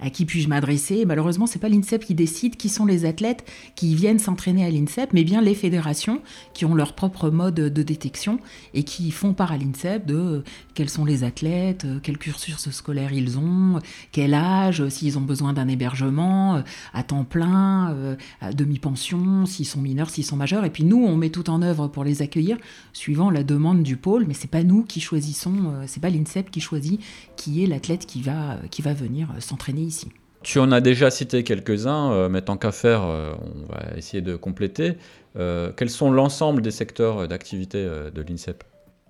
À 0.00 0.10
qui 0.10 0.24
puis-je 0.24 0.48
m'adresser? 0.48 1.04
Malheureusement, 1.04 1.46
c'est 1.46 1.58
pas 1.58 1.68
l'INSEP 1.68 2.04
qui 2.04 2.14
décide 2.14 2.56
qui 2.56 2.68
sont 2.68 2.84
les 2.84 3.04
athlètes 3.04 3.48
qui 3.74 3.94
viennent 3.94 4.18
s'entraîner 4.18 4.64
à 4.64 4.70
l'INSEP, 4.70 5.12
mais 5.12 5.24
bien 5.24 5.40
les 5.40 5.54
fédérations 5.54 6.20
qui 6.54 6.64
ont 6.64 6.74
leur 6.74 6.94
propre 6.94 7.30
mode 7.30 7.54
de 7.54 7.82
détection 7.82 8.40
et 8.74 8.82
qui 8.82 9.10
font 9.10 9.32
part 9.32 9.52
à 9.52 9.56
l'INSEP 9.56 10.06
de 10.06 10.42
quels 10.74 10.90
sont 10.90 11.04
les 11.04 11.24
athlètes, 11.24 11.86
quel 12.02 12.18
cursus 12.18 12.70
scolaire 12.70 13.12
ils 13.12 13.38
ont, 13.38 13.78
quel 14.10 14.34
âge, 14.34 14.88
s'ils 14.88 15.18
ont 15.18 15.22
besoin 15.22 15.52
d'un 15.52 15.68
hébergement 15.68 16.62
à 16.92 17.02
temps 17.02 17.24
plein, 17.24 18.16
à 18.40 18.52
demi-pension, 18.52 19.46
s'ils 19.62 19.70
sont 19.70 19.80
mineurs, 19.80 20.10
s'ils 20.10 20.24
sont 20.24 20.36
majeurs. 20.36 20.64
Et 20.64 20.70
puis 20.70 20.84
nous, 20.84 21.04
on 21.04 21.16
met 21.16 21.30
tout 21.30 21.48
en 21.48 21.62
œuvre 21.62 21.86
pour 21.86 22.04
les 22.04 22.22
accueillir 22.22 22.58
suivant 22.92 23.30
la 23.30 23.44
demande 23.44 23.82
du 23.82 23.96
pôle, 23.96 24.24
mais 24.26 24.34
c'est 24.34 24.50
pas 24.50 24.64
nous 24.64 24.82
qui 24.82 25.00
choisissons, 25.00 25.54
euh, 25.66 25.84
c'est 25.86 26.00
pas 26.00 26.10
l'INSEP 26.10 26.50
qui 26.50 26.60
choisit 26.60 27.00
qui 27.36 27.62
est 27.62 27.66
l'athlète 27.66 28.06
qui 28.06 28.22
va, 28.22 28.56
qui 28.70 28.82
va 28.82 28.92
venir 28.92 29.28
euh, 29.30 29.40
s'entraîner 29.40 29.82
ici. 29.82 30.08
Tu 30.42 30.58
en 30.58 30.72
as 30.72 30.80
déjà 30.80 31.10
cité 31.10 31.44
quelques-uns, 31.44 32.10
euh, 32.10 32.28
mais 32.28 32.42
tant 32.42 32.56
qu'à 32.56 32.72
faire, 32.72 33.02
on 33.02 33.72
va 33.72 33.96
essayer 33.96 34.22
de 34.22 34.34
compléter. 34.34 34.94
quels 35.36 35.90
sont 35.90 36.10
l'ensemble 36.10 36.62
des 36.62 36.72
secteurs 36.72 37.28
d'activité 37.28 37.78
de 38.12 38.22
l'INSEP? 38.22 38.64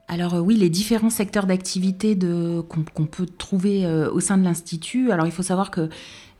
Alors 0.08 0.34
oui, 0.34 0.56
les 0.56 0.68
différents 0.68 1.10
secteurs 1.10 1.46
d'activité 1.46 2.18
qu'on 2.68 3.06
peut 3.06 3.24
trouver 3.24 3.86
au 4.12 4.20
sein 4.20 4.36
de 4.36 4.44
l'Institut. 4.44 5.10
Alors 5.10 5.24
il 5.24 5.32
faut 5.32 5.42
savoir 5.42 5.70
que 5.70 5.88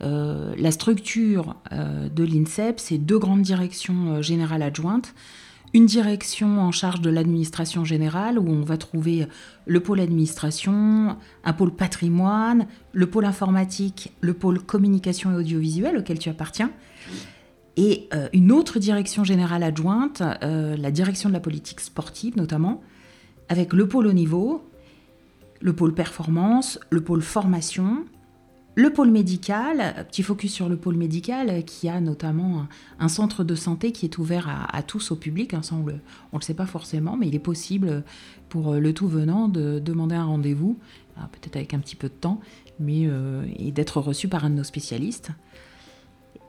euh, 0.02 0.54
la 0.56 0.70
structure 0.72 1.56
euh, 1.72 2.08
de 2.08 2.24
l'INSEP, 2.24 2.80
c'est 2.80 2.98
deux 2.98 3.18
grandes 3.18 3.42
directions 3.42 4.14
euh, 4.14 4.22
générales 4.22 4.62
adjointes. 4.62 5.14
Une 5.74 5.86
direction 5.86 6.60
en 6.60 6.70
charge 6.70 7.00
de 7.00 7.08
l'administration 7.08 7.84
générale, 7.84 8.38
où 8.38 8.46
on 8.46 8.60
va 8.62 8.76
trouver 8.76 9.26
le 9.64 9.80
pôle 9.80 10.00
administration, 10.00 11.16
un 11.44 11.52
pôle 11.54 11.74
patrimoine, 11.74 12.66
le 12.92 13.06
pôle 13.06 13.24
informatique, 13.24 14.12
le 14.20 14.34
pôle 14.34 14.60
communication 14.60 15.32
et 15.32 15.36
audiovisuel 15.36 15.96
auquel 15.96 16.18
tu 16.18 16.28
appartiens. 16.28 16.70
Et 17.78 18.10
une 18.34 18.52
autre 18.52 18.78
direction 18.78 19.24
générale 19.24 19.62
adjointe, 19.62 20.20
la 20.42 20.90
direction 20.90 21.30
de 21.30 21.34
la 21.34 21.40
politique 21.40 21.80
sportive 21.80 22.36
notamment, 22.36 22.82
avec 23.48 23.72
le 23.72 23.88
pôle 23.88 24.08
haut 24.08 24.12
niveau, 24.12 24.68
le 25.62 25.72
pôle 25.72 25.94
performance, 25.94 26.78
le 26.90 27.00
pôle 27.00 27.22
formation, 27.22 28.04
le 28.74 28.90
pôle 28.90 29.10
médical, 29.10 30.06
petit 30.08 30.22
focus 30.22 30.52
sur 30.52 30.68
le 30.68 30.76
pôle 30.76 30.96
médical, 30.96 31.64
qui 31.64 31.88
a 31.88 32.00
notamment 32.00 32.66
un, 32.98 33.08
centre 33.08 33.44
de 33.44 33.54
santé 33.54 33.92
qui 33.92 34.06
est 34.06 34.16
ouvert 34.16 34.66
à, 34.72 34.82
tous 34.82 35.10
au 35.10 35.16
public. 35.16 35.52
Hein, 35.52 35.60
on 35.72 35.84
ne 35.84 35.92
le, 35.92 36.40
sait 36.40 36.54
pas 36.54 36.64
forcément, 36.64 37.16
mais 37.16 37.28
il 37.28 37.34
est 37.34 37.40
possible 37.40 38.02
pour 38.48 38.74
le 38.74 38.94
tout 38.94 39.08
venant 39.08 39.48
de 39.48 39.78
demander 39.78 40.14
un 40.14 40.24
rendez-vous, 40.24 40.78
peut-être 41.16 41.56
avec 41.56 41.74
un 41.74 41.80
petit 41.80 41.96
peu 41.96 42.08
de 42.08 42.14
temps, 42.14 42.40
mais 42.80 43.02
euh, 43.04 43.44
et 43.56 43.72
d'être 43.72 44.00
reçu 44.00 44.28
par 44.28 44.44
un 44.46 44.50
de 44.50 44.56
nos 44.56 44.64
spécialistes. 44.64 45.30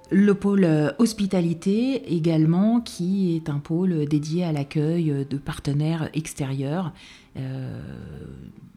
Le 0.09 0.33
pôle 0.33 0.67
hospitalité 0.99 2.13
également, 2.13 2.79
qui 2.79 3.35
est 3.35 3.49
un 3.49 3.59
pôle 3.59 4.05
dédié 4.05 4.45
à 4.45 4.51
l'accueil 4.51 5.25
de 5.29 5.37
partenaires 5.37 6.09
extérieurs 6.13 6.93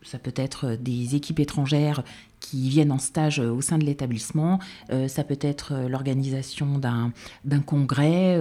ça 0.06 0.18
peut 0.18 0.32
être 0.36 0.76
des 0.76 1.16
équipes 1.16 1.40
étrangères 1.40 2.04
qui 2.50 2.68
viennent 2.68 2.92
en 2.92 2.98
stage 2.98 3.38
au 3.38 3.60
sein 3.60 3.78
de 3.78 3.84
l'établissement. 3.84 4.58
ça 5.08 5.24
peut 5.24 5.38
être 5.40 5.74
l'organisation 5.88 6.78
d'un 6.78 7.60
congrès 7.60 8.38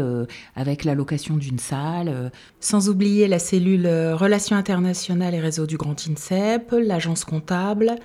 avec 0.55 0.83
l'allocation 0.83 1.37
d'une 1.37 1.59
salle. 1.59 2.31
Sans 2.59 2.89
oublier 2.89 3.27
la 3.27 3.39
cellule 3.39 3.87
Relations 4.13 4.55
internationales 4.55 5.33
et 5.33 5.39
réseau 5.39 5.65
du 5.65 5.77
Grand 5.77 5.95
INSEP, 6.07 6.73
l'agence 6.79 7.25
comptable, 7.25 7.95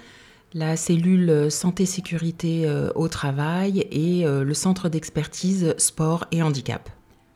la 0.55 0.77
cellule 0.77 1.51
santé-sécurité 1.51 2.67
euh, 2.67 2.91
au 2.95 3.09
travail 3.09 3.87
et 3.91 4.27
euh, 4.27 4.45
le 4.45 4.55
centre 4.55 4.89
d'expertise 4.89 5.75
sport 5.79 6.27
et 6.33 6.43
handicap. 6.43 6.91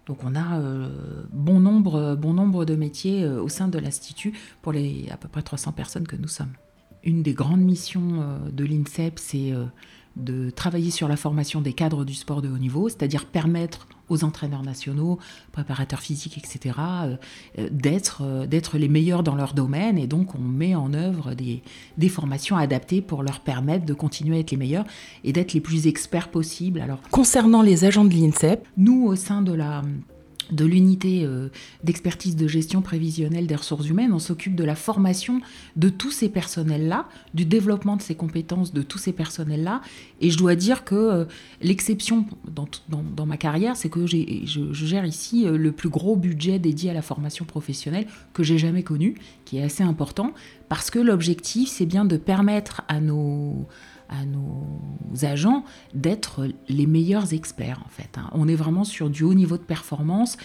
Donc 0.07 0.19
on 0.25 0.35
a 0.35 0.59
euh, 0.59 0.89
bon, 1.33 1.61
nombre, 1.61 2.15
bon 2.17 2.35
nombre 2.35 2.65
de 2.65 2.75
métiers 2.75 3.27
au 3.27 3.49
sein 3.49 3.69
de 3.69 3.79
l'Institut 3.79 4.35
pour 4.61 4.73
les 4.73 5.07
à 5.11 5.17
peu 5.17 5.29
près 5.29 5.43
300 5.43 5.73
personnes 5.73 6.07
que 6.07 6.17
nous 6.17 6.29
sommes. 6.29 6.53
Une 7.05 7.23
des 7.23 7.35
grandes 7.35 7.61
missions 7.61 8.41
de 8.51 8.65
l'INSEP, 8.65 9.19
c'est 9.19 9.53
de 10.17 10.51
travailler 10.51 10.91
sur 10.91 11.09
la 11.09 11.17
formation 11.17 11.61
des 11.61 11.73
cadres 11.73 12.05
du 12.05 12.15
sport 12.15 12.41
de 12.41 12.49
haut 12.49 12.59
niveau, 12.59 12.89
c'est-à-dire 12.89 13.27
permettre 13.27 13.87
aux 14.09 14.23
entraîneurs 14.23 14.63
nationaux, 14.63 15.19
préparateurs 15.53 16.01
physiques, 16.01 16.39
etc., 16.39 16.77
euh, 16.79 17.17
euh, 17.59 17.69
d'être, 17.71 18.23
euh, 18.23 18.47
d'être 18.47 18.77
les 18.77 18.89
meilleurs 18.89 19.23
dans 19.23 19.35
leur 19.35 19.55
domaine. 19.55 19.99
Et 19.99 20.07
donc, 20.07 20.35
on 20.35 20.41
met 20.41 20.75
en 20.75 20.93
œuvre 20.93 21.35
des, 21.35 21.63
des, 21.97 22.09
formations 22.09 22.57
adaptées 22.57 23.01
pour 23.01 23.23
leur 23.23 23.41
permettre 23.41 23.87
de 23.87 23.95
continuer 23.95 24.37
à 24.37 24.41
être 24.41 24.51
les 24.51 24.57
meilleurs 24.57 24.85
et 25.25 25.33
d'être 25.33 25.55
les 25.55 25.61
plus 25.61 25.87
experts 25.87 26.29
possibles. 26.29 26.81
Alors, 26.81 27.01
concernant 27.11 27.63
les 27.63 27.85
agents 27.85 28.05
de 28.05 28.15
l'INSEP, 28.15 28.69
nous, 28.77 29.07
au 29.07 29.17
sein 29.17 29.41
de 29.43 29.53
la 29.53 29.83
de 30.51 30.65
l'unité 30.65 31.25
euh, 31.25 31.49
d'expertise 31.83 32.37
de 32.37 32.47
gestion 32.47 32.83
prévisionnelle 32.83 33.47
des 33.47 33.57
ressources 33.57 33.89
humaines, 33.89 34.13
on 34.13 34.19
s'occupe 34.19 34.55
de 34.55 34.65
la 34.65 34.75
formation 34.75 35.41
de 35.77 35.89
tous 35.89 36.11
ces 36.11 36.29
personnels-là, 36.29 37.09
du 37.35 37.45
développement 37.45 37.97
de 37.97 38.03
ces 38.03 38.15
compétences 38.15 38.73
de 38.73 38.83
tous 38.83 38.99
ces 38.99 39.13
personnels-là. 39.13 39.81
Et 40.21 40.31
je 40.31 40.39
dois 40.39 40.55
dire 40.55 40.85
que 40.85 40.95
euh, 40.95 41.25
l'exception 41.63 42.27
dans, 42.49 43.27
ma 43.27 43.37
carrière, 43.37 43.77
c'est 43.77 43.89
que 43.89 44.07
je, 44.07 44.17
je, 44.45 44.73
gère 44.73 45.07
ici 45.07 45.47
euh, 45.47 45.57
le 45.57 45.73
plus 45.73 45.89
gros 45.89 46.17
budget 46.17 46.59
dédié 46.59 46.91
à 46.91 46.95
la 46.95 47.03
formation 47.03 47.45
professionnelle 47.45 48.07
que 48.33 48.43
j'ai 48.43 48.59
jamais 48.59 48.83
connu, 48.83 49.17
qui 49.45 49.59
est 49.59 49.63
assez 49.63 49.83
important, 49.83 50.33
parce 50.69 50.91
que 50.91 50.99
l'objectif, 50.99 51.69
c'est 51.69 51.87
bien 51.87 52.05
de 52.05 52.17
permettre 52.17 52.83
à 52.89 53.01
nos 53.01 53.67
à 54.09 54.25
nos 54.25 54.81
agents 55.23 55.65
d'être 55.95 56.49
les 56.69 56.87
meilleurs 56.87 57.33
experts 57.33 57.81
en 57.85 57.89
fait. 57.89 58.19
Hein. 58.19 58.29
On 58.33 58.49
est 58.49 58.55
vraiment 58.55 58.85
sur 58.85 59.11
du 59.11 59.23
haut 59.23 59.35
niveau 59.35 59.57
de 59.57 59.63
performance. 59.63 60.37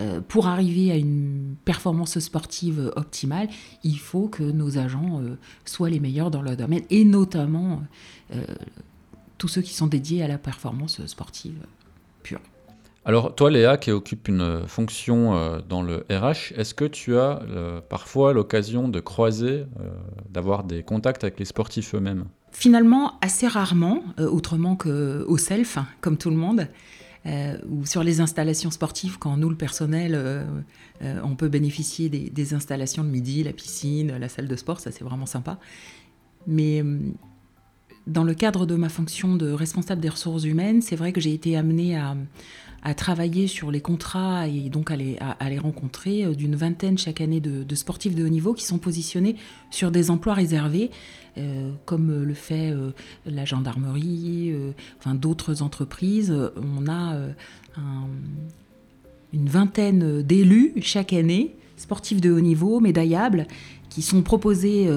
Euh, 0.00 0.20
pour 0.20 0.48
arriver 0.48 0.90
à 0.90 0.96
une 0.96 1.54
performance 1.64 2.18
sportive 2.18 2.92
optimale, 2.96 3.48
il 3.84 3.98
faut 3.98 4.26
que 4.26 4.42
nos 4.42 4.76
agents 4.76 5.20
euh, 5.20 5.36
soient 5.64 5.90
les 5.90 6.00
meilleurs 6.00 6.32
dans 6.32 6.42
leur 6.42 6.56
domaine 6.56 6.82
et 6.90 7.04
notamment 7.04 7.80
euh, 8.34 8.42
tous 9.38 9.46
ceux 9.46 9.62
qui 9.62 9.72
sont 9.72 9.86
dédiés 9.86 10.24
à 10.24 10.28
la 10.28 10.38
performance 10.38 11.04
sportive 11.06 11.64
pure. 12.24 12.40
Alors 13.04 13.36
toi 13.36 13.50
Léa 13.52 13.76
qui 13.76 13.92
occupe 13.92 14.26
une 14.26 14.66
fonction 14.66 15.60
dans 15.68 15.82
le 15.82 16.06
RH, 16.10 16.54
est-ce 16.56 16.72
que 16.72 16.86
tu 16.86 17.18
as 17.18 17.42
parfois 17.90 18.32
l'occasion 18.32 18.88
de 18.88 18.98
croiser, 18.98 19.66
d'avoir 20.30 20.64
des 20.64 20.82
contacts 20.82 21.22
avec 21.22 21.38
les 21.38 21.44
sportifs 21.44 21.94
eux-mêmes? 21.94 22.24
Finalement, 22.54 23.18
assez 23.20 23.48
rarement, 23.48 24.04
euh, 24.20 24.30
autrement 24.30 24.76
qu'au 24.76 25.36
self, 25.36 25.76
hein, 25.76 25.88
comme 26.00 26.16
tout 26.16 26.30
le 26.30 26.36
monde, 26.36 26.68
euh, 27.26 27.58
ou 27.68 27.84
sur 27.84 28.04
les 28.04 28.20
installations 28.20 28.70
sportives, 28.70 29.18
quand 29.18 29.36
nous, 29.36 29.50
le 29.50 29.56
personnel, 29.56 30.12
euh, 30.14 30.44
on 31.24 31.34
peut 31.34 31.48
bénéficier 31.48 32.08
des, 32.08 32.54
installations 32.54 33.02
de 33.02 33.08
midi, 33.08 33.42
la 33.42 33.52
piscine, 33.52 34.16
la 34.16 34.28
salle 34.28 34.46
de 34.46 34.54
sport, 34.54 34.78
ça 34.78 34.92
c'est 34.92 35.02
vraiment 35.02 35.26
sympa. 35.26 35.58
Mais 36.46 36.84
dans 38.06 38.24
le 38.24 38.34
cadre 38.34 38.66
de 38.66 38.74
ma 38.74 38.88
fonction 38.88 39.36
de 39.36 39.50
responsable 39.50 40.00
des 40.00 40.08
ressources 40.08 40.44
humaines, 40.44 40.82
c'est 40.82 40.96
vrai 40.96 41.12
que 41.12 41.20
j'ai 41.20 41.32
été 41.32 41.56
amenée 41.56 41.96
à, 41.96 42.16
travailler 42.96 43.46
sur 43.46 43.70
les 43.70 43.80
contrats 43.80 44.46
et 44.46 44.68
donc 44.68 44.90
à 44.90 44.96
les, 44.96 45.16
rencontrer 45.58 46.26
d'une 46.36 46.54
vingtaine 46.54 46.98
chaque 46.98 47.22
année 47.22 47.40
de, 47.40 47.74
sportifs 47.74 48.14
de 48.14 48.22
haut 48.22 48.28
niveau 48.28 48.52
qui 48.52 48.66
sont 48.66 48.76
positionnés 48.76 49.36
sur 49.70 49.90
des 49.90 50.10
emplois 50.10 50.34
réservés 50.34 50.90
euh, 51.36 51.72
comme 51.84 52.22
le 52.22 52.34
fait 52.34 52.70
euh, 52.70 52.92
la 53.26 53.44
gendarmerie, 53.44 54.52
euh, 54.52 54.70
enfin 55.00 55.16
d'autres 55.16 55.62
entreprises. 55.62 56.32
On 56.56 56.86
a 56.88 57.16
une 59.32 59.48
vingtaine 59.48 60.22
d'élus 60.22 60.74
chaque 60.80 61.12
année, 61.12 61.56
sportifs 61.76 62.20
de 62.20 62.30
haut 62.30 62.40
niveau, 62.40 62.78
médaillables, 62.78 63.48
qui 63.94 64.02
sont 64.02 64.22
proposés 64.22 64.90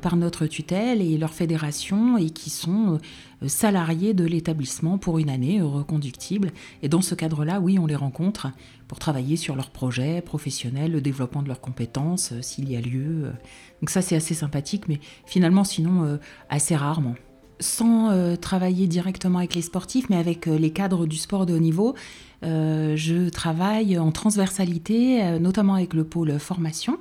par 0.00 0.14
notre 0.14 0.46
tutelle 0.46 1.02
et 1.02 1.18
leur 1.18 1.34
fédération 1.34 2.16
et 2.16 2.30
qui 2.30 2.48
sont 2.48 3.00
salariés 3.44 4.14
de 4.14 4.24
l'établissement 4.24 4.98
pour 4.98 5.18
une 5.18 5.30
année 5.30 5.60
reconductible. 5.60 6.52
Et 6.80 6.88
dans 6.88 7.02
ce 7.02 7.16
cadre-là, 7.16 7.58
oui, 7.58 7.76
on 7.80 7.86
les 7.86 7.96
rencontre 7.96 8.52
pour 8.86 9.00
travailler 9.00 9.36
sur 9.36 9.56
leurs 9.56 9.70
projets 9.70 10.22
professionnels, 10.22 10.92
le 10.92 11.00
développement 11.00 11.42
de 11.42 11.48
leurs 11.48 11.60
compétences, 11.60 12.32
s'il 12.40 12.70
y 12.70 12.76
a 12.76 12.80
lieu. 12.80 13.32
Donc 13.80 13.90
ça, 13.90 14.00
c'est 14.00 14.16
assez 14.16 14.34
sympathique, 14.34 14.88
mais 14.88 15.00
finalement, 15.24 15.64
sinon, 15.64 16.04
euh, 16.04 16.16
assez 16.48 16.76
rarement. 16.76 17.14
Sans 17.58 18.10
euh, 18.10 18.36
travailler 18.36 18.86
directement 18.86 19.38
avec 19.38 19.54
les 19.54 19.62
sportifs, 19.62 20.08
mais 20.08 20.16
avec 20.16 20.46
euh, 20.46 20.56
les 20.56 20.70
cadres 20.70 21.06
du 21.06 21.16
sport 21.16 21.46
de 21.46 21.54
haut 21.54 21.58
niveau, 21.58 21.94
je 22.42 23.28
travaille 23.28 23.98
en 23.98 24.12
transversalité, 24.12 25.40
notamment 25.40 25.74
avec 25.74 25.94
le 25.94 26.04
pôle 26.04 26.38
formation, 26.38 26.96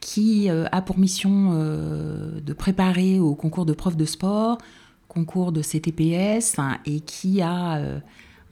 qui 0.00 0.48
a 0.48 0.82
pour 0.82 0.98
mission 0.98 1.54
de 1.54 2.52
préparer 2.52 3.18
au 3.18 3.34
concours 3.34 3.66
de 3.66 3.72
prof 3.72 3.96
de 3.96 4.04
sport, 4.04 4.58
concours 5.08 5.52
de 5.52 5.62
CTPS, 5.62 6.58
hein, 6.58 6.78
et 6.84 7.00
qui 7.00 7.40
a 7.42 8.00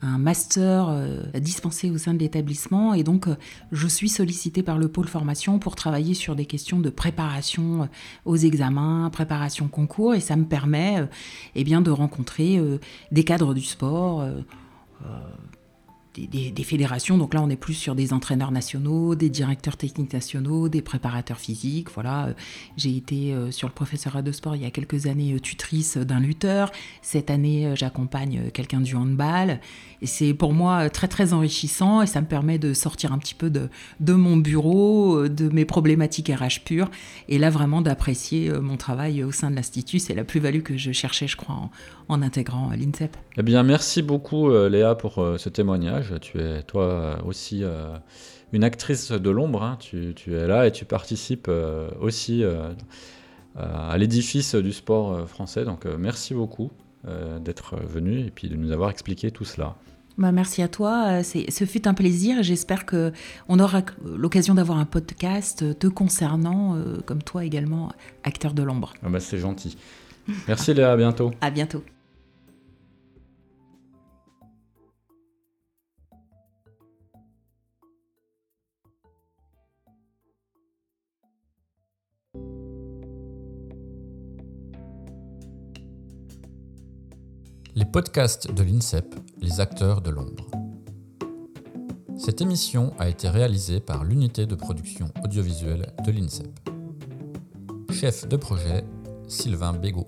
un 0.01 0.17
master 0.17 0.87
euh, 0.89 1.23
dispensé 1.39 1.89
au 1.89 1.97
sein 1.97 2.13
de 2.13 2.19
l'établissement. 2.19 2.93
Et 2.93 3.03
donc 3.03 3.27
euh, 3.27 3.35
je 3.71 3.87
suis 3.87 4.09
sollicitée 4.09 4.63
par 4.63 4.77
le 4.77 4.87
pôle 4.87 5.07
formation 5.07 5.59
pour 5.59 5.75
travailler 5.75 6.13
sur 6.13 6.35
des 6.35 6.45
questions 6.45 6.79
de 6.79 6.89
préparation 6.89 7.83
euh, 7.83 7.85
aux 8.25 8.37
examens, 8.37 9.09
préparation 9.11 9.67
concours. 9.67 10.15
Et 10.15 10.19
ça 10.19 10.35
me 10.35 10.45
permet 10.45 11.07
eh 11.55 11.63
bien 11.63 11.81
de 11.81 11.91
rencontrer 11.91 12.61
des 13.11 13.23
cadres 13.23 13.53
du 13.53 13.61
sport 13.61 14.25
des, 16.17 16.63
fédérations. 16.63 17.17
Donc 17.17 17.33
là, 17.33 17.41
on 17.41 17.49
est 17.49 17.55
plus 17.55 17.73
sur 17.73 17.95
des 17.95 18.13
entraîneurs 18.13 18.51
nationaux, 18.51 19.15
des 19.15 19.29
directeurs 19.29 19.77
techniques 19.77 20.13
nationaux, 20.13 20.69
des 20.69 20.81
préparateurs 20.81 21.39
physiques. 21.39 21.89
Voilà, 21.93 22.29
j'ai 22.77 22.95
été 22.95 23.35
sur 23.51 23.67
le 23.67 23.73
professorat 23.73 24.21
de 24.21 24.31
sport 24.31 24.55
il 24.55 24.63
y 24.63 24.65
a 24.65 24.71
quelques 24.71 25.07
années 25.07 25.39
tutrice 25.39 25.97
d'un 25.97 26.19
lutteur. 26.19 26.71
Cette 27.01 27.29
année, 27.29 27.73
j'accompagne 27.75 28.49
quelqu'un 28.53 28.81
du 28.81 28.95
handball. 28.95 29.59
Et 30.01 30.07
c'est 30.07 30.33
pour 30.33 30.53
moi 30.53 30.89
très 30.89 31.07
très 31.07 31.33
enrichissant 31.33 32.01
et 32.01 32.07
ça 32.07 32.21
me 32.21 32.27
permet 32.27 32.59
de 32.59 32.73
sortir 32.73 33.13
un 33.13 33.17
petit 33.17 33.33
peu 33.33 33.49
de, 33.49 34.13
mon 34.13 34.37
bureau, 34.37 35.27
de 35.27 35.49
mes 35.49 35.65
problématiques 35.65 36.29
RH 36.29 36.63
pures 36.63 36.89
et 37.29 37.37
là 37.37 37.49
vraiment 37.49 37.81
d'apprécier 37.81 38.49
euh, 38.49 38.61
mon 38.61 38.77
travail 38.77 39.23
au 39.23 39.31
sein 39.31 39.49
de 39.49 39.55
l'Institut. 39.55 39.99
C'est 39.99 40.15
la 40.15 40.23
plus-value 40.23 40.61
que 40.61 40.77
je 40.77 40.91
cherchais, 40.91 41.27
je 41.27 41.37
crois, 41.37 41.69
en, 42.07 42.21
intégrant 42.21 42.71
euh, 42.71 42.75
l'INSEP. 42.75 43.15
Eh 43.37 43.43
bien, 43.43 43.63
merci 43.63 44.01
beaucoup 44.01 44.49
euh, 44.49 44.69
Léa 44.69 44.95
pour 44.95 45.13
ce 45.37 45.49
témoignage. 45.49 46.04
Tu 46.21 46.39
es 46.39 46.63
toi 46.63 47.19
aussi 47.25 47.63
une 48.53 48.63
actrice 48.63 49.11
de 49.11 49.29
l'ombre. 49.29 49.63
Hein. 49.63 49.77
Tu, 49.79 50.13
tu, 50.15 50.35
es 50.35 50.47
là 50.47 50.67
et 50.67 50.71
tu 50.71 50.85
participes 50.85 51.49
aussi 51.99 52.43
à 53.55 53.97
l'édifice 53.97 54.55
du 54.55 54.73
sport 54.73 55.27
français. 55.27 55.65
Donc 55.65 55.85
merci 55.85 56.33
beaucoup 56.33 56.71
d'être 57.41 57.77
venu 57.77 58.19
et 58.19 58.31
puis 58.31 58.49
de 58.49 58.55
nous 58.55 58.71
avoir 58.71 58.89
expliqué 58.89 59.31
tout 59.31 59.45
cela. 59.45 59.75
Bah, 60.17 60.31
merci 60.31 60.61
à 60.61 60.67
toi. 60.67 61.23
Ce 61.23 61.65
fut 61.65 61.87
un 61.87 61.93
plaisir. 61.93 62.41
J'espère 62.41 62.85
que 62.85 63.11
on 63.47 63.59
aura 63.59 63.81
l'occasion 64.03 64.55
d'avoir 64.55 64.77
un 64.77 64.85
podcast 64.85 65.77
te 65.77 65.87
concernant, 65.87 66.75
euh, 66.75 67.01
comme 67.05 67.21
toi 67.21 67.43
également, 67.43 67.91
acteur 68.23 68.53
de 68.53 68.63
l'ombre. 68.63 68.93
Ah 69.03 69.09
bah, 69.09 69.19
c'est 69.19 69.39
gentil. 69.39 69.77
Merci 70.47 70.73
Léa, 70.73 70.93
à 70.93 70.97
bientôt. 70.97 71.31
À 71.41 71.51
bientôt. 71.51 71.83
Les 87.77 87.83
podcasts 87.83 88.49
de 88.53 88.63
l'INSEP, 88.63 89.15
les 89.41 89.59
acteurs 89.59 89.99
de 90.01 90.09
l'ombre. 90.09 90.49
Cette 92.15 92.39
émission 92.39 92.93
a 92.99 93.09
été 93.09 93.27
réalisée 93.27 93.81
par 93.81 94.05
l'unité 94.05 94.45
de 94.45 94.55
production 94.55 95.11
audiovisuelle 95.25 95.91
de 96.05 96.11
l'INSEP. 96.13 96.57
Chef 97.91 98.29
de 98.29 98.37
projet, 98.37 98.85
Sylvain 99.27 99.73
Bégaud. 99.73 100.05